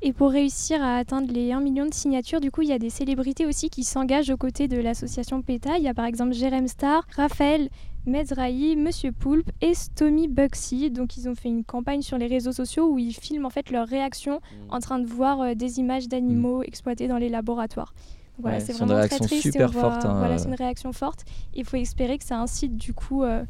Et 0.00 0.12
pour 0.12 0.30
réussir 0.30 0.80
à 0.80 0.94
atteindre 0.98 1.32
les 1.32 1.50
1 1.50 1.58
million 1.58 1.84
de 1.84 1.92
signatures, 1.92 2.40
du 2.40 2.52
coup, 2.52 2.62
il 2.62 2.68
y 2.68 2.72
a 2.72 2.78
des 2.78 2.88
célébrités 2.88 3.46
aussi 3.46 3.68
qui 3.68 3.82
s'engagent 3.82 4.30
aux 4.30 4.36
côtés 4.36 4.68
de 4.68 4.76
l'association 4.76 5.42
PETA. 5.42 5.76
Il 5.78 5.82
y 5.82 5.88
a 5.88 5.92
par 5.94 6.04
exemple 6.04 6.34
Jérém 6.34 6.68
Star, 6.68 7.04
Raphaël 7.16 7.68
Mezrahi, 8.06 8.76
Monsieur 8.76 9.10
Poulpe 9.10 9.50
et 9.60 9.74
Stomy 9.74 10.28
Bugsy. 10.28 10.92
Donc, 10.92 11.16
ils 11.16 11.28
ont 11.28 11.34
fait 11.34 11.48
une 11.48 11.64
campagne 11.64 12.02
sur 12.02 12.16
les 12.16 12.28
réseaux 12.28 12.52
sociaux 12.52 12.88
où 12.92 13.00
ils 13.00 13.12
filment 13.12 13.46
en 13.46 13.50
fait 13.50 13.72
leurs 13.72 13.88
réactions 13.88 14.40
en 14.68 14.78
train 14.78 15.00
de 15.00 15.06
voir 15.08 15.40
euh, 15.40 15.54
des 15.54 15.80
images 15.80 16.06
d'animaux 16.06 16.62
exploités 16.62 17.08
dans 17.08 17.18
les 17.18 17.28
laboratoires. 17.28 17.92
Donc 18.36 18.42
Voilà, 18.42 18.58
Ouais, 18.58 18.64
c'est 18.64 18.74
vraiment 18.74 19.04
très 19.04 19.18
triste. 19.18 19.42
super 19.42 19.68
voit- 19.68 19.82
fortes, 19.90 20.04
hein, 20.04 20.14
Voilà, 20.18 20.34
euh. 20.34 20.38
c'est 20.38 20.46
une 20.46 20.54
réaction 20.54 20.92
forte. 20.92 21.24
Il 21.54 21.64
faut 21.64 21.76
espérer 21.76 22.18
que 22.18 22.24
ça 22.24 22.38
incite 22.38 22.76
du 22.76 22.94
coup 22.94 23.24
euh, 23.24 23.42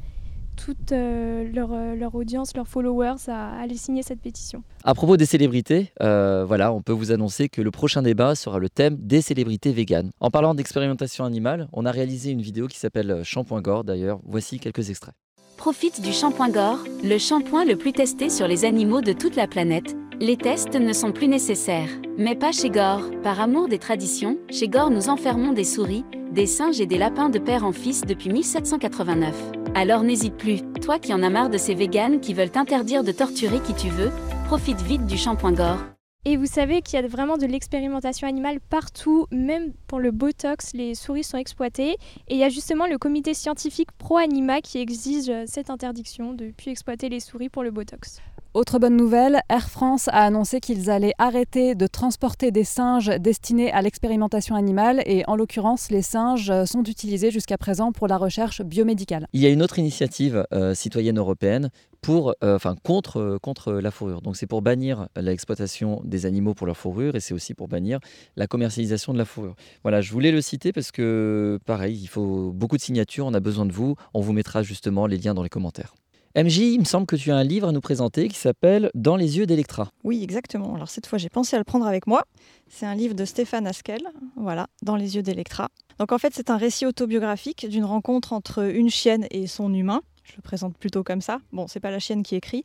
toute 0.65 0.93
euh, 0.93 1.49
leur, 1.55 1.73
euh, 1.73 1.95
leur 1.95 2.15
audience, 2.15 2.55
leurs 2.55 2.69
followers 2.69 3.29
à 3.29 3.39
à 3.39 3.61
aller 3.61 3.77
signer 3.77 4.03
cette 4.03 4.21
pétition. 4.21 4.63
À 4.85 4.95
propos 4.95 5.17
des 5.17 5.27
célébrités, 5.27 5.93
euh, 6.03 6.45
voilà, 6.45 6.73
on 6.73 6.83
peut 6.83 6.93
vous 6.93 7.13
annoncer 7.13 7.49
que 7.49 7.63
le 7.63 7.71
prochain 7.71 8.03
débat 8.03 8.35
sera 8.35 8.59
le 8.59 8.69
thème 8.69 8.97
des 8.99 9.23
célébrités 9.23 9.73
véganes. 9.73 10.11
En 10.21 10.31
parlant 10.31 10.55
d'expérimentation 10.55 11.25
animale, 11.25 11.69
on 11.73 11.87
a 11.87 11.91
réalisé 11.91 12.31
une 12.31 12.43
vidéo 12.43 12.67
qui 12.67 12.79
s'appelle 12.79 13.23
Shampoing 13.23 13.61
Gore 13.61 13.85
d'ailleurs. 13.85 14.21
Voici 14.25 14.59
quelques 14.59 14.91
extraits. 14.91 15.15
Profite 15.57 16.01
du 16.01 16.13
shampoing 16.13 16.51
Gore, 16.51 16.85
le 17.03 17.19
shampoing 17.19 17.65
le 17.65 17.77
plus 17.77 17.93
testé 17.93 18.29
sur 18.29 18.49
les 18.49 18.65
animaux 18.65 19.01
de 19.01 19.13
toute 19.13 19.37
la 19.37 19.47
planète. 19.47 19.97
Les 20.21 20.37
tests 20.37 20.75
ne 20.75 20.93
sont 20.93 21.13
plus 21.13 21.29
nécessaires. 21.29 21.91
Mais 22.17 22.35
pas 22.35 22.51
chez 22.51 22.71
Gore. 22.71 23.09
Par 23.23 23.41
amour 23.41 23.69
des 23.69 23.79
traditions, 23.79 24.37
chez 24.51 24.67
Gore 24.67 24.91
nous 24.91 25.11
enfermons 25.11 25.53
des 25.53 25.63
souris, 25.63 26.05
des 26.33 26.47
singes 26.47 26.81
et 26.81 26.87
des 26.87 26.99
lapins 26.99 27.29
de 27.29 27.39
père 27.39 27.65
en 27.65 27.71
fils 27.71 28.01
depuis 28.01 28.29
1789. 28.29 29.33
Alors 29.77 30.03
n'hésite 30.03 30.37
plus, 30.37 30.59
toi 30.83 30.99
qui 30.99 31.15
en 31.15 31.23
as 31.23 31.31
marre 31.31 31.51
de 31.51 31.57
ces 31.57 31.77
véganes 31.77 32.19
qui 32.19 32.35
veulent 32.35 32.51
t'interdire 32.51 33.05
de 33.05 33.13
torturer 33.13 33.61
qui 33.61 33.75
tu 33.75 33.91
veux, 33.91 34.11
profite 34.47 34.81
vite 34.81 35.07
du 35.07 35.17
shampoing 35.17 35.53
Gore. 35.53 35.85
Et 36.25 36.37
vous 36.37 36.47
savez 36.47 36.83
qu'il 36.83 37.01
y 37.01 37.05
a 37.05 37.07
vraiment 37.07 37.37
de 37.37 37.47
l'expérimentation 37.47 38.27
animale 38.27 38.59
partout, 38.59 39.29
même 39.31 39.73
pour 39.87 40.01
le 40.01 40.11
Botox, 40.11 40.73
les 40.75 40.97
souris 40.97 41.23
sont 41.23 41.39
exploitées. 41.39 41.93
Et 42.27 42.35
il 42.35 42.39
y 42.39 42.45
a 42.45 42.49
justement 42.49 42.89
le 42.89 42.99
comité 42.99 43.35
scientifique 43.35 43.93
pro-anima 43.99 44.63
qui 44.63 44.79
exige 44.79 45.31
cette 45.47 45.71
interdiction 45.71 46.33
de 46.33 46.47
ne 46.47 46.51
plus 46.51 46.73
exploiter 46.73 47.09
les 47.09 47.21
souris 47.21 47.49
pour 47.49 47.63
le 47.63 47.71
Botox. 47.71 48.21
Autre 48.55 48.79
bonne 48.79 48.97
nouvelle, 48.97 49.43
Air 49.51 49.69
France 49.69 50.09
a 50.09 50.25
annoncé 50.25 50.61
qu'ils 50.61 50.89
allaient 50.89 51.13
arrêter 51.19 51.75
de 51.75 51.87
transporter 51.87 52.51
des 52.51 52.65
singes 52.65 53.09
destinés 53.21 53.71
à 53.73 53.83
l'expérimentation 53.83 54.57
animale 54.57 55.03
et 55.05 55.23
en 55.27 55.37
l'occurrence 55.37 55.91
les 55.91 56.01
singes 56.01 56.65
sont 56.65 56.83
utilisés 56.85 57.31
jusqu'à 57.31 57.59
présent 57.59 57.93
pour 57.93 58.09
la 58.09 58.17
recherche 58.17 58.63
biomédicale. 58.63 59.29
Il 59.35 59.43
y 59.43 59.47
a 59.47 59.51
une 59.51 59.63
autre 59.63 59.79
initiative 59.79 60.47
euh, 60.55 60.75
citoyenne 60.75 61.19
européenne 61.19 61.69
pour, 62.01 62.35
euh, 62.43 62.57
enfin, 62.57 62.75
contre, 62.83 63.39
contre 63.43 63.75
la 63.75 63.91
fourrure. 63.91 64.23
Donc 64.23 64.39
c'est 64.39 64.47
pour 64.47 64.63
bannir 64.63 65.09
l'exploitation 65.15 66.01
des 66.05 66.25
animaux 66.25 66.55
pour 66.55 66.67
leur 66.67 66.79
fourrure 66.79 67.17
et 67.17 67.21
c'est 67.21 67.35
aussi 67.35 67.53
pour 67.53 67.69
bannir 67.69 68.01
la 68.37 68.47
commercialisation 68.47 69.13
de 69.13 69.19
la 69.19 69.27
fourrure. 69.27 69.57
Voilà, 69.83 70.01
je 70.01 70.11
voulais 70.11 70.33
le 70.33 70.41
citer 70.41 70.73
parce 70.73 70.91
que 70.91 71.59
pareil, 71.67 71.99
il 72.01 72.09
faut 72.09 72.51
beaucoup 72.53 72.79
de 72.79 72.83
signatures, 72.83 73.27
on 73.27 73.35
a 73.35 73.41
besoin 73.41 73.67
de 73.67 73.73
vous. 73.73 73.95
On 74.15 74.23
vous 74.23 74.33
mettra 74.33 74.63
justement 74.63 75.07
les 75.07 75.19
liens 75.19 75.35
dans 75.35 75.43
les 75.43 75.51
commentaires. 75.51 75.95
MJ, 76.37 76.59
il 76.59 76.79
me 76.81 76.85
semble 76.85 77.07
que 77.07 77.17
tu 77.17 77.31
as 77.31 77.37
un 77.37 77.43
livre 77.43 77.69
à 77.69 77.73
nous 77.73 77.81
présenter 77.81 78.29
qui 78.29 78.39
s'appelle 78.39 78.91
Dans 78.95 79.17
les 79.17 79.39
yeux 79.39 79.47
d'Electra. 79.47 79.89
Oui, 80.05 80.23
exactement. 80.23 80.75
Alors 80.75 80.89
cette 80.89 81.07
fois, 81.07 81.19
j'ai 81.19 81.31
pensé 81.31 81.57
à 81.57 81.59
le 81.59 81.65
prendre 81.65 81.87
avec 81.87 82.07
moi. 82.07 82.25
C'est 82.69 82.85
un 82.85 82.95
livre 82.95 83.15
de 83.15 83.25
Stéphane 83.25 83.67
Askel, 83.67 84.03
voilà, 84.37 84.69
Dans 84.83 84.97
les 84.97 85.17
yeux 85.17 85.23
d'Electra. 85.23 85.71
Donc 85.99 86.13
en 86.13 86.19
fait, 86.19 86.35
c'est 86.35 86.51
un 86.51 86.59
récit 86.59 86.85
autobiographique 86.85 87.67
d'une 87.69 87.85
rencontre 87.85 88.35
entre 88.35 88.71
une 88.71 88.91
chienne 88.91 89.27
et 89.31 89.47
son 89.47 89.73
humain. 89.73 90.03
Je 90.25 90.35
le 90.37 90.43
présente 90.43 90.77
plutôt 90.77 91.03
comme 91.03 91.23
ça. 91.23 91.39
Bon, 91.53 91.67
c'est 91.67 91.81
pas 91.81 91.91
la 91.91 91.99
chienne 91.99 92.23
qui 92.23 92.37
écrit. 92.37 92.63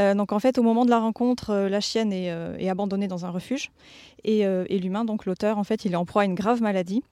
Euh, 0.00 0.14
donc 0.14 0.30
en 0.32 0.38
fait, 0.38 0.58
au 0.58 0.62
moment 0.62 0.84
de 0.84 0.90
la 0.90 1.00
rencontre, 1.00 1.50
euh, 1.50 1.68
la 1.68 1.80
chienne 1.80 2.12
est, 2.12 2.30
euh, 2.30 2.56
est, 2.58 2.68
abandonnée 2.68 3.08
dans 3.08 3.26
un 3.26 3.30
refuge 3.30 3.72
et, 4.22 4.40
et 4.40 4.78
l'humain, 4.78 5.04
donc 5.04 5.24
l'auteur, 5.24 5.58
en 5.58 5.64
fait, 5.64 5.84
il 5.84 5.92
est 5.92 5.96
en 5.96 6.04
proie 6.04 6.22
à 6.22 6.24
une 6.26 6.34
grave 6.34 6.60
maladie 6.60 7.02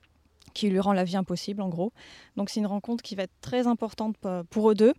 qui 0.58 0.68
lui 0.68 0.80
rend 0.80 0.92
la 0.92 1.04
vie 1.04 1.16
impossible 1.16 1.62
en 1.62 1.68
gros. 1.68 1.92
Donc 2.36 2.50
c'est 2.50 2.58
une 2.58 2.66
rencontre 2.66 3.02
qui 3.02 3.14
va 3.14 3.22
être 3.22 3.40
très 3.40 3.68
importante 3.68 4.16
pour 4.50 4.70
eux 4.70 4.74
deux. 4.74 4.92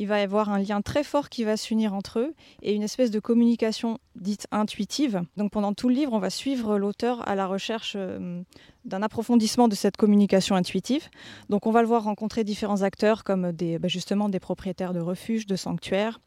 Il 0.00 0.08
va 0.08 0.18
y 0.18 0.22
avoir 0.22 0.50
un 0.50 0.58
lien 0.58 0.82
très 0.82 1.04
fort 1.04 1.28
qui 1.28 1.44
va 1.44 1.56
s'unir 1.56 1.94
entre 1.94 2.18
eux 2.18 2.34
et 2.62 2.74
une 2.74 2.82
espèce 2.82 3.12
de 3.12 3.20
communication 3.20 3.98
dite 4.16 4.48
intuitive. 4.50 5.22
Donc 5.36 5.52
pendant 5.52 5.72
tout 5.72 5.88
le 5.88 5.94
livre, 5.94 6.12
on 6.12 6.18
va 6.18 6.30
suivre 6.30 6.78
l'auteur 6.78 7.26
à 7.28 7.36
la 7.36 7.46
recherche 7.46 7.92
euh, 7.96 8.42
d'un 8.84 9.02
approfondissement 9.02 9.68
de 9.68 9.76
cette 9.76 9.96
communication 9.96 10.56
intuitive. 10.56 11.08
Donc 11.48 11.66
on 11.66 11.70
va 11.70 11.80
le 11.82 11.86
voir 11.86 12.02
rencontrer 12.02 12.42
différents 12.42 12.82
acteurs 12.82 13.22
comme 13.22 13.52
des, 13.52 13.78
bah, 13.78 13.86
justement 13.86 14.28
des 14.28 14.40
propriétaires 14.40 14.94
de 14.94 15.00
refuges, 15.00 15.46
de 15.46 15.54
sanctuaires, 15.54 16.18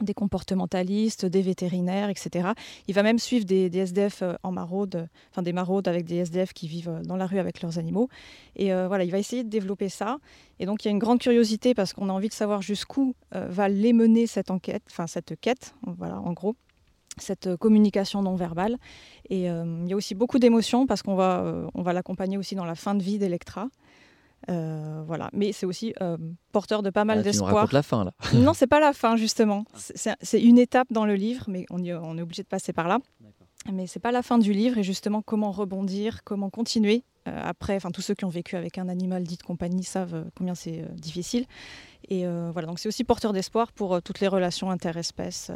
des 0.00 0.14
comportementalistes, 0.14 1.26
des 1.26 1.42
vétérinaires, 1.42 2.08
etc. 2.08 2.50
Il 2.86 2.94
va 2.94 3.02
même 3.02 3.18
suivre 3.18 3.44
des, 3.44 3.70
SDF 3.76 4.22
euh, 4.22 4.34
en 4.42 4.52
maraude, 4.52 5.08
enfin 5.30 5.42
des 5.42 5.52
maraudes 5.52 5.88
avec 5.88 6.04
des 6.04 6.16
SDF 6.16 6.52
qui 6.52 6.68
vivent 6.68 6.88
euh, 6.88 7.02
dans 7.02 7.16
la 7.16 7.26
rue 7.26 7.38
avec 7.38 7.62
leurs 7.62 7.78
animaux. 7.78 8.08
Et 8.56 8.72
euh, 8.72 8.88
voilà, 8.88 9.04
il 9.04 9.10
va 9.10 9.18
essayer 9.18 9.44
de 9.44 9.48
développer 9.48 9.88
ça. 9.88 10.18
Et 10.58 10.66
donc 10.66 10.84
il 10.84 10.88
y 10.88 10.90
a 10.90 10.92
une 10.92 10.98
grande 10.98 11.20
curiosité 11.20 11.74
parce 11.74 11.92
qu'on 11.92 12.08
a 12.08 12.12
envie 12.12 12.28
de 12.28 12.34
savoir 12.34 12.62
jusqu'où 12.62 13.14
va 13.32 13.68
les 13.68 13.92
mener 13.92 14.26
cette 14.26 14.50
enquête, 14.50 14.82
enfin 14.90 15.06
cette 15.06 15.38
quête, 15.40 15.74
voilà, 15.86 16.18
en 16.20 16.32
gros 16.32 16.56
cette 17.16 17.56
communication 17.56 18.22
non 18.22 18.34
verbale. 18.34 18.76
Et 19.30 19.44
il 19.44 19.88
y 19.88 19.92
a 19.92 19.96
aussi 19.96 20.14
beaucoup 20.14 20.38
d'émotions 20.38 20.86
parce 20.86 21.02
qu'on 21.02 21.14
va, 21.14 21.68
va 21.74 21.92
l'accompagner 21.92 22.38
aussi 22.38 22.54
dans 22.56 22.64
la 22.64 22.74
fin 22.74 22.94
de 22.94 23.02
vie 23.02 23.18
d'Electra. 23.18 23.68
Euh, 24.50 25.02
voilà, 25.06 25.30
mais 25.32 25.52
c'est 25.52 25.66
aussi 25.66 25.94
euh, 26.00 26.16
porteur 26.52 26.82
de 26.82 26.90
pas 26.90 27.04
mal 27.04 27.18
ah, 27.18 27.22
d'espoir. 27.22 27.68
la 27.72 27.82
fin 27.82 28.04
là. 28.04 28.12
non, 28.34 28.54
c'est 28.54 28.66
pas 28.66 28.80
la 28.80 28.92
fin 28.92 29.16
justement. 29.16 29.64
C'est 29.74 30.40
une 30.40 30.58
étape 30.58 30.88
dans 30.90 31.04
le 31.04 31.14
livre, 31.14 31.44
mais 31.48 31.66
on, 31.70 31.80
on 31.80 32.18
est 32.18 32.22
obligé 32.22 32.42
de 32.42 32.48
passer 32.48 32.72
par 32.72 32.88
là. 32.88 32.98
Mais 33.72 33.86
c'est 33.86 34.00
pas 34.00 34.12
la 34.12 34.22
fin 34.22 34.38
du 34.38 34.52
livre 34.52 34.78
et 34.78 34.82
justement 34.82 35.20
comment 35.20 35.50
rebondir, 35.50 36.24
comment 36.24 36.48
continuer 36.48 37.02
euh, 37.26 37.40
après. 37.44 37.76
Enfin, 37.76 37.90
tous 37.90 38.00
ceux 38.00 38.14
qui 38.14 38.24
ont 38.24 38.30
vécu 38.30 38.56
avec 38.56 38.78
un 38.78 38.88
animal 38.88 39.24
dit 39.24 39.36
de 39.36 39.42
compagnie 39.42 39.82
savent 39.82 40.24
combien 40.36 40.54
c'est 40.54 40.84
difficile. 40.94 41.44
Et 42.08 42.24
voilà, 42.24 42.66
donc 42.68 42.78
c'est 42.78 42.88
aussi 42.88 43.04
porteur 43.04 43.32
d'espoir 43.32 43.72
pour 43.72 44.00
toutes 44.00 44.20
les 44.20 44.28
relations 44.28 44.70
interespèces. 44.70 45.50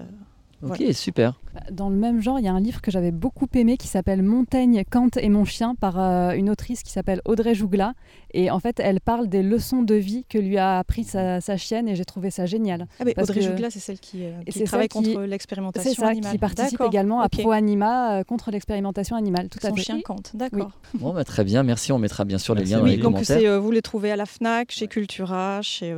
Ok, 0.63 0.83
super. 0.93 1.41
Dans 1.73 1.89
le 1.89 1.97
même 1.97 2.21
genre, 2.21 2.39
il 2.39 2.45
y 2.45 2.49
a 2.49 2.53
un 2.53 2.61
livre 2.61 2.81
que 2.81 2.91
j'avais 2.91 3.11
beaucoup 3.11 3.49
aimé 3.55 3.77
qui 3.77 3.89
s'appelle 3.89 4.23
Montaigne, 4.23 4.85
Kant 4.89 5.11
et 5.17 5.29
mon 5.29 5.45
chien 5.45 5.75
par 5.75 5.99
euh, 5.99 6.33
une 6.33 6.51
autrice 6.51 6.83
qui 6.83 6.93
s'appelle 6.93 7.21
Audrey 7.25 7.55
Jougla. 7.55 7.95
Et 8.35 8.51
en 8.51 8.61
fait, 8.61 8.81
elle 8.81 9.01
parle 9.01 9.29
des 9.29 9.43
leçons 9.43 9.83
de 9.83 9.95
vie 9.95 10.25
que 10.29 10.39
lui 10.39 10.59
a 10.59 10.79
appris 10.79 11.05
sa, 11.05 11.41
chienne 11.57 11.89
et 11.89 11.97
j'ai 11.97 12.05
trouvé 12.05 12.31
ça 12.31 12.47
génial. 12.47 12.87
Ah, 12.99 13.05
Audrey 13.21 13.43
Jougla, 13.43 13.71
c'est 13.71 13.81
celle 13.81 14.01
qui, 14.01 14.25
euh, 14.25 14.65
travaille 14.65 14.89
contre 14.89 15.23
l'expérimentation 15.23 16.07
animale. 16.07 16.33
qui 16.33 16.39
participe 16.39 16.81
également 16.81 17.21
à 17.21 17.29
Pro 17.29 17.53
Anima 17.53 18.21
euh, 18.21 18.25
contre 18.25 18.51
l'expérimentation 18.51 19.17
animale. 19.17 19.49
Tout 19.49 19.59
Son 19.61 19.77
chien 19.77 20.01
Kant, 20.03 20.17
d'accord. 20.35 20.73
Bon, 20.95 21.13
bah, 21.13 21.25
très 21.25 21.45
bien, 21.45 21.63
merci. 21.63 21.93
On 21.93 21.99
mettra 21.99 22.25
bien 22.25 22.39
sûr 22.39 22.55
les 22.55 22.65
liens 22.65 22.79
dans 22.79 22.87
les 22.87 22.97
donc 22.97 23.15
commentaires. 23.15 23.61
vous 23.61 23.71
les 23.71 23.83
trouvez 23.83 24.11
à 24.11 24.17
la 24.17 24.27
FNAC, 24.27 24.71
chez 24.71 24.87
Cultura, 24.89 25.61
chez 25.63 25.95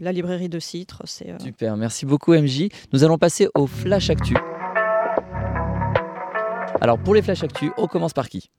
la 0.00 0.12
librairie 0.12 0.48
de 0.48 0.58
Citre. 0.58 1.02
Super, 1.06 1.76
merci 1.76 2.06
beaucoup 2.06 2.32
MJ. 2.32 2.68
Nous 2.92 3.04
allons 3.04 3.18
passer 3.18 3.48
au 3.54 3.66
Flash 3.66 4.10
Actu. 4.10 4.36
Alors 6.80 6.98
pour 6.98 7.14
les 7.14 7.22
Flash 7.22 7.42
Actu, 7.42 7.70
on 7.76 7.86
commence 7.86 8.12
par 8.12 8.28
qui? 8.28 8.50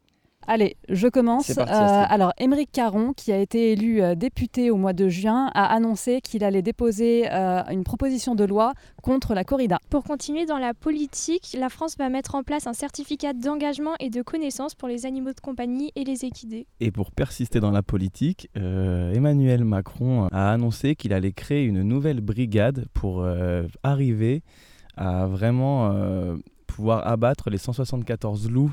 Allez, 0.49 0.77
je 0.87 1.09
commence. 1.09 1.49
Euh, 1.49 1.63
alors, 1.67 2.31
Émeric 2.37 2.71
Caron, 2.71 3.11
qui 3.11 3.33
a 3.33 3.37
été 3.37 3.73
élu 3.73 4.01
euh, 4.01 4.15
député 4.15 4.71
au 4.71 4.77
mois 4.77 4.93
de 4.93 5.09
juin, 5.09 5.51
a 5.53 5.65
annoncé 5.65 6.21
qu'il 6.21 6.45
allait 6.45 6.61
déposer 6.61 7.27
euh, 7.29 7.63
une 7.69 7.83
proposition 7.83 8.33
de 8.33 8.45
loi 8.45 8.71
contre 9.03 9.33
la 9.33 9.43
corrida. 9.43 9.77
Pour 9.89 10.05
continuer 10.05 10.45
dans 10.45 10.57
la 10.57 10.73
politique, 10.73 11.53
la 11.59 11.67
France 11.67 11.97
va 11.97 12.07
mettre 12.07 12.35
en 12.35 12.43
place 12.43 12.65
un 12.65 12.71
certificat 12.71 13.33
d'engagement 13.33 13.95
et 13.99 14.09
de 14.09 14.21
connaissance 14.21 14.73
pour 14.73 14.87
les 14.87 15.05
animaux 15.05 15.33
de 15.33 15.41
compagnie 15.41 15.91
et 15.97 16.05
les 16.05 16.23
équidés. 16.23 16.65
Et 16.79 16.91
pour 16.91 17.11
persister 17.11 17.59
dans 17.59 17.71
la 17.71 17.83
politique, 17.83 18.49
Emmanuel 18.55 19.65
Macron 19.65 20.27
a 20.31 20.51
annoncé 20.51 20.95
qu'il 20.95 21.11
allait 21.11 21.33
créer 21.33 21.65
une 21.65 21.81
nouvelle 21.81 22.21
brigade 22.21 22.85
pour 22.93 23.25
arriver 23.83 24.43
à 24.95 25.27
vraiment 25.27 25.93
pouvoir 26.67 27.05
abattre 27.07 27.49
les 27.49 27.57
174 27.57 28.49
loups 28.49 28.71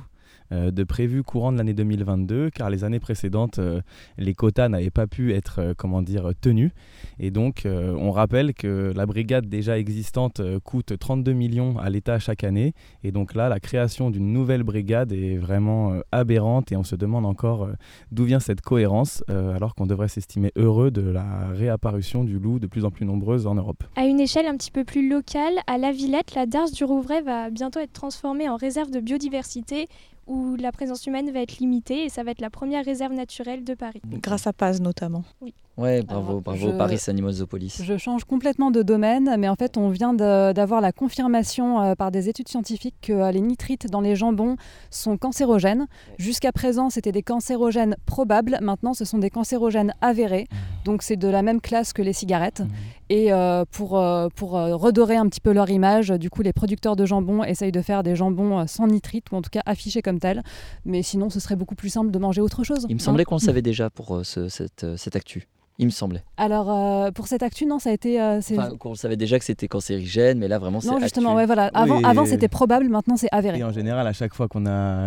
de 0.51 0.85
prévu 0.85 1.23
courant 1.23 1.53
de 1.53 1.59
l'année 1.59 1.75
2022, 1.75 2.51
car 2.51 2.71
les 2.71 2.85
années 2.85 3.01
précédentes, 3.01 3.59
euh, 3.59 3.81
les 4.19 4.35
quotas 4.35 4.69
n'avaient 4.69 4.91
pas 4.91 5.07
pu 5.07 5.33
être, 5.33 5.59
euh, 5.61 5.75
comment 5.77 6.03
dire, 6.03 6.31
tenus. 6.41 6.71
Et 7.19 7.31
donc, 7.31 7.67
on 7.67 8.11
rappelle 8.11 8.55
que 8.55 8.93
la 8.95 9.07
brigade 9.07 9.49
déjà 9.49 9.79
existante 9.79 10.41
coûte 10.65 10.99
32 10.99 11.33
millions 11.33 11.79
à 11.79 11.91
l'État 11.91 12.19
chaque 12.19 12.45
année. 12.45 12.75
Et 13.03 13.13
donc 13.13 13.35
là, 13.35 13.49
la 13.49 13.61
création 13.61 14.11
d'une 14.11 14.33
nouvelle 14.33 14.63
brigade 14.63 15.13
est 15.13 15.37
vraiment 15.37 16.01
aberrante 16.13 16.73
et 16.73 16.77
on 16.77 16.83
se 16.83 16.97
demande 16.97 17.25
encore 17.27 17.69
d'où 18.11 18.25
vient 18.25 18.41
cette 18.41 18.61
cohérence, 18.61 19.23
alors 19.29 19.75
qu'on 19.75 19.87
devrait 19.87 20.09
s'estimer 20.09 20.51
heureux 20.57 20.91
de 20.91 21.03
la 21.03 21.49
réapparition 21.53 22.25
du 22.25 22.39
loup 22.39 22.59
de 22.59 22.67
plus 22.67 22.85
en 22.85 22.91
plus 22.91 23.07
nombreuse 23.07 23.47
en 23.47 23.55
Europe. 23.55 23.85
À 23.97 24.05
une 24.07 24.21
échelle 24.21 24.47
un 24.47 24.57
petit 24.57 24.71
peu 24.71 24.85
plus 24.85 25.09
locale, 25.09 25.55
à 25.67 25.79
La 25.79 25.93
Villette, 25.93 26.35
la 26.35 26.47
Darse 26.47 26.73
du 26.73 26.85
Rouvray 26.85 27.23
va 27.23 27.51
bientôt 27.51 27.81
être 27.81 27.93
transformée 27.93 28.49
en 28.49 28.57
réserve 28.57 28.91
de 28.91 29.01
biodiversité 29.01 29.89
où 30.27 30.57
la 30.57 30.73
présence 30.73 31.07
humaine 31.07 31.31
va 31.31 31.41
être 31.41 31.59
limitée 31.59 32.05
et 32.05 32.09
ça 32.09 32.23
va 32.23 32.31
être 32.31 32.41
la 32.41 32.51
première 32.51 32.85
réserve 32.85 33.13
naturelle 33.13 33.65
de 33.65 33.75
Paris. 33.75 34.01
Grâce 34.07 34.47
à 34.47 34.53
Paz 34.53 34.81
notamment. 34.81 35.25
Oui. 35.41 35.55
Ouais, 35.77 36.03
bravo, 36.03 36.41
bravo 36.41 36.73
Paris 36.79 37.03
Animosopolis. 37.09 37.83
Je 37.83 37.97
change 37.97 38.25
complètement 38.25 38.71
de 38.71 38.83
domaine, 38.83 39.35
mais 39.39 39.49
en 39.49 39.57
fait, 39.57 39.77
on 39.77 39.89
vient 39.89 40.15
d'avoir 40.15 40.81
la 40.81 40.93
confirmation 40.93 41.81
euh, 41.81 41.95
par 41.97 42.13
des 42.13 42.29
études 42.29 42.49
scientifiques 42.49 42.95
que 43.03 43.13
euh, 43.13 43.33
les 43.33 43.41
nitrites 43.41 43.91
dans 43.91 44.01
les 44.01 44.15
jambons 44.15 44.57
sont 44.91 45.17
cancérogènes. 45.17 45.87
Jusqu'à 46.17 46.53
présent, 46.53 46.91
c'était 46.91 47.11
des 47.11 47.25
cancérogènes 47.25 47.97
probables. 48.07 48.59
Maintenant, 48.63 48.95
ce 48.95 49.05
sont 49.05 49.19
des 49.19 49.31
cancérogènes 49.31 49.95
avérés. 50.01 50.47
Mmh. 50.49 50.85
Donc, 50.85 51.03
c'est 51.03 51.17
de 51.17 51.27
la 51.27 51.43
même 51.43 51.61
classe 51.61 51.93
que 51.93 52.03
les 52.03 52.13
cigarettes. 52.13 52.61
Mmh. 52.61 52.69
Et 53.11 53.33
euh, 53.33 53.65
pour, 53.71 54.01
pour 54.37 54.51
redorer 54.53 55.17
un 55.17 55.29
petit 55.29 55.41
peu 55.41 55.53
leur 55.53 55.69
image, 55.71 56.09
du 56.09 56.31
coup, 56.31 56.43
les 56.43 56.53
producteurs 56.53 56.95
de 56.95 57.05
jambon 57.05 57.43
essayent 57.43 57.73
de 57.73 57.83
faire 57.83 58.03
des 58.03 58.15
jambons 58.17 58.67
sans 58.67 58.87
nitrite, 58.87 59.27
ou 59.33 59.37
en 59.37 59.43
tout 59.43 59.51
cas 59.51 59.61
affichés 59.67 60.03
comme 60.03 60.21
tels. 60.21 60.43
Mais 60.85 61.03
sinon, 61.03 61.31
ce 61.31 61.41
serait 61.41 61.57
beaucoup 61.57 61.75
plus 61.75 61.91
simple 61.91 62.13
de 62.13 62.19
manger 62.19 62.41
autre 62.41 62.63
chose. 62.65 62.87
Il 62.89 62.95
me 62.95 63.01
semblait 63.01 63.25
qu'on 63.25 63.35
le 63.37 63.41
savait 63.41 63.61
déjà 63.61 63.91
pour 63.91 64.21
ce, 64.25 64.49
cette, 64.49 64.87
cette 64.97 65.17
actu 65.17 65.49
il 65.79 65.87
me 65.87 65.91
semblait. 65.91 66.23
Alors, 66.37 66.71
euh, 66.71 67.11
pour 67.11 67.27
cette 67.27 67.43
actu, 67.43 67.67
non, 67.67 67.81
ça 67.81 67.91
a 67.91 67.93
été. 67.93 68.21
Euh, 68.21 68.41
on 68.85 68.95
savait 68.95 69.17
déjà 69.17 69.39
que 69.39 69.45
c'était 69.45 69.67
cancérigène, 69.67 70.39
mais 70.39 70.47
là, 70.47 70.59
vraiment, 70.59 70.81
c'est. 70.81 70.89
Non, 70.89 71.01
justement, 71.01 71.35
ouais, 71.35 71.47
voilà. 71.47 71.67
Avant, 71.75 72.01
avant 72.03 72.27
c'était 72.27 72.49
probable, 72.49 72.89
maintenant, 72.89 73.17
c'est 73.17 73.29
avéré. 73.33 73.59
Et 73.59 73.65
en 73.65 73.73
général, 73.73 74.07
à 74.07 74.13
chaque 74.13 74.35
fois 74.35 74.47
qu'on 74.47 74.65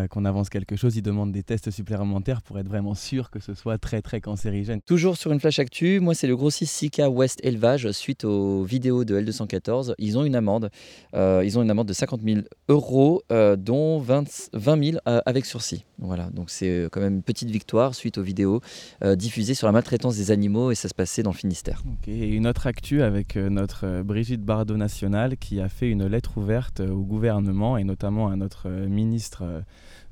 qu'on 0.09 0.25
avance 0.25 0.49
quelque 0.49 0.75
chose, 0.75 0.97
ils 0.97 1.01
demandent 1.01 1.31
des 1.31 1.43
tests 1.43 1.71
supplémentaires 1.71 2.41
pour 2.41 2.59
être 2.59 2.67
vraiment 2.67 2.95
sûr 2.95 3.29
que 3.29 3.39
ce 3.39 3.53
soit 3.53 3.77
très, 3.77 4.01
très 4.01 4.19
cancérigène. 4.19 4.81
Toujours 4.81 5.15
sur 5.15 5.31
une 5.31 5.39
flash 5.39 5.59
actu, 5.59 5.99
moi, 6.01 6.13
c'est 6.13 6.27
le 6.27 6.35
grossiste 6.35 6.73
Sika 6.73 7.09
West 7.09 7.39
Élevage. 7.43 7.89
Suite 7.91 8.25
aux 8.25 8.63
vidéos 8.63 9.05
de 9.05 9.19
L214, 9.19 9.93
ils 9.97 10.17
ont 10.17 10.25
une 10.25 10.35
amende. 10.35 10.69
Euh, 11.13 11.43
ils 11.45 11.57
ont 11.57 11.61
une 11.61 11.71
amende 11.71 11.87
de 11.87 11.93
50 11.93 12.21
000 12.23 12.41
euros, 12.67 13.23
dont 13.57 13.99
20, 13.99 14.49
20 14.53 14.83
000 14.83 14.97
avec 15.05 15.45
sursis. 15.45 15.85
Voilà, 15.99 16.29
donc 16.31 16.49
c'est 16.49 16.87
quand 16.91 16.99
même 16.99 17.15
une 17.15 17.23
petite 17.23 17.49
victoire 17.49 17.95
suite 17.95 18.17
aux 18.17 18.23
vidéos 18.23 18.61
diffusées 19.15 19.53
sur 19.53 19.67
la 19.67 19.73
maltraitance 19.73 20.17
des 20.17 20.31
animaux 20.31 20.56
et 20.71 20.75
ça 20.75 20.89
se 20.89 20.93
passait 20.93 21.23
dans 21.23 21.31
le 21.31 21.35
Finistère. 21.35 21.83
une 22.07 22.47
autre 22.47 22.67
actu 22.67 23.01
avec 23.01 23.37
euh, 23.37 23.49
notre 23.49 23.85
euh, 23.85 24.03
Brigitte 24.03 24.43
Bardot 24.43 24.77
nationale 24.77 25.37
qui 25.37 25.61
a 25.61 25.69
fait 25.69 25.89
une 25.89 26.05
lettre 26.05 26.37
ouverte 26.37 26.79
au 26.79 27.03
gouvernement 27.03 27.77
et 27.77 27.83
notamment 27.83 28.27
à 28.27 28.35
notre 28.35 28.69
ministre 28.69 29.63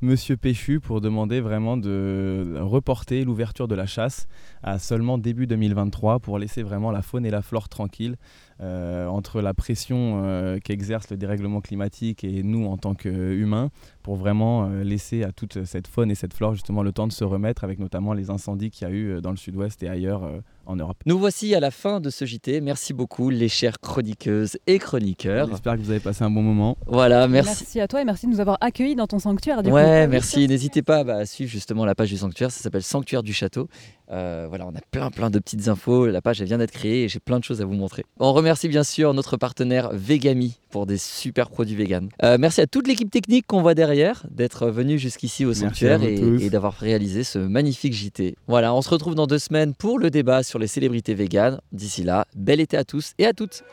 Monsieur 0.01 0.37
Péchu 0.37 0.79
pour 0.79 1.01
demander 1.01 1.41
vraiment 1.41 1.77
de 1.77 2.57
reporter 2.59 3.23
l'ouverture 3.23 3.67
de 3.67 3.75
la 3.75 3.85
chasse 3.85 4.27
à 4.61 4.77
seulement 4.77 5.17
début 5.17 5.47
2023 5.47 6.19
pour 6.19 6.37
laisser 6.37 6.63
vraiment 6.63 6.91
la 6.91 7.01
faune 7.01 7.25
et 7.25 7.31
la 7.31 7.41
flore 7.41 7.69
tranquilles 7.69 8.17
euh, 8.61 9.07
entre 9.07 9.41
la 9.41 9.53
pression 9.53 10.21
euh, 10.23 10.59
qu'exerce 10.63 11.09
le 11.09 11.17
dérèglement 11.17 11.59
climatique 11.59 12.23
et 12.23 12.41
nous 12.41 12.67
en 12.67 12.77
tant 12.77 12.95
qu'humains 12.95 13.69
pour 14.01 14.15
vraiment 14.15 14.69
euh, 14.69 14.81
laisser 14.81 15.23
à 15.23 15.33
toute 15.33 15.65
cette 15.65 15.87
faune 15.87 16.09
et 16.09 16.15
cette 16.15 16.33
flore 16.33 16.53
justement 16.53 16.81
le 16.81 16.93
temps 16.93 17.05
de 17.05 17.11
se 17.11 17.25
remettre 17.25 17.65
avec 17.65 17.79
notamment 17.79 18.13
les 18.13 18.29
incendies 18.29 18.71
qu'il 18.71 18.87
y 18.87 18.89
a 18.89 18.93
eu 18.93 19.21
dans 19.21 19.31
le 19.31 19.37
sud-ouest 19.37 19.83
et 19.83 19.89
ailleurs 19.89 20.29
en 20.65 20.77
Europe. 20.77 20.97
Nous 21.05 21.19
voici 21.19 21.53
à 21.53 21.59
la 21.59 21.69
fin 21.69 21.99
de 21.99 22.09
ce 22.09 22.23
JT. 22.23 22.61
Merci 22.61 22.93
beaucoup 22.93 23.29
les 23.29 23.49
chères 23.49 23.79
chroniqueuses 23.79 24.57
et 24.67 24.79
chroniqueurs. 24.79 25.49
J'espère 25.49 25.75
que 25.75 25.81
vous 25.81 25.91
avez 25.91 25.99
passé 25.99 26.23
un 26.23 26.29
bon 26.29 26.41
moment. 26.41 26.77
Voilà, 26.85 27.27
merci. 27.27 27.49
Merci 27.49 27.79
à 27.81 27.87
toi 27.89 28.01
et 28.01 28.05
merci 28.05 28.25
de 28.25 28.31
nous 28.31 28.39
avoir 28.39 28.57
accueillis 28.61 28.95
dans 28.95 29.07
ton 29.07 29.19
sanctuaire. 29.19 29.63
Du 29.63 29.69
ouais, 29.69 30.07
merci. 30.07 30.47
N'hésitez 30.47 30.81
pas 30.81 31.03
bah, 31.03 31.17
à 31.17 31.25
suivre 31.25 31.51
justement 31.51 31.83
la 31.83 31.93
page 31.93 32.09
du 32.09 32.17
sanctuaire. 32.17 32.51
Ça 32.51 32.61
s'appelle 32.61 32.83
Sanctuaire 32.83 33.21
du 33.21 33.33
Château. 33.33 33.67
Euh, 34.11 34.45
voilà, 34.49 34.67
on 34.67 34.75
a 34.75 34.81
plein 34.91 35.09
plein 35.11 35.29
de 35.29 35.39
petites 35.39 35.67
infos. 35.67 36.07
La 36.07 36.21
page 36.21 36.41
elle 36.41 36.47
vient 36.47 36.57
d'être 36.57 36.71
créée 36.71 37.03
et 37.03 37.09
j'ai 37.09 37.19
plein 37.19 37.39
de 37.39 37.43
choses 37.43 37.61
à 37.61 37.65
vous 37.65 37.73
montrer. 37.73 38.03
On 38.19 38.33
remercie 38.33 38.67
bien 38.67 38.83
sûr 38.83 39.13
notre 39.13 39.37
partenaire 39.37 39.89
Vegami 39.93 40.59
pour 40.69 40.85
des 40.85 40.97
super 40.97 41.49
produits 41.49 41.75
vegan. 41.75 42.09
Euh, 42.23 42.37
merci 42.39 42.61
à 42.61 42.67
toute 42.67 42.87
l'équipe 42.87 43.09
technique 43.09 43.47
qu'on 43.47 43.61
voit 43.61 43.75
derrière 43.75 44.25
d'être 44.29 44.67
venu 44.67 44.99
jusqu'ici 44.99 45.45
au 45.45 45.53
sanctuaire 45.53 46.03
et, 46.03 46.15
et 46.15 46.49
d'avoir 46.49 46.73
réalisé 46.73 47.23
ce 47.23 47.39
magnifique 47.39 47.93
JT. 47.93 48.35
Voilà, 48.47 48.73
on 48.73 48.81
se 48.81 48.89
retrouve 48.89 49.15
dans 49.15 49.27
deux 49.27 49.39
semaines 49.39 49.73
pour 49.73 49.99
le 49.99 50.09
débat 50.09 50.43
sur 50.43 50.59
les 50.59 50.67
célébrités 50.67 51.13
véganes. 51.13 51.59
D'ici 51.71 52.03
là, 52.03 52.25
bel 52.35 52.59
été 52.59 52.77
à 52.77 52.83
tous 52.83 53.13
et 53.17 53.25
à 53.25 53.33
toutes. 53.33 53.63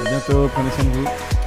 À 0.00 0.08
bientôt, 0.08 0.48
prenez 0.54 0.70
soin 0.70 0.84
de 0.84 0.90
vous. 0.90 1.41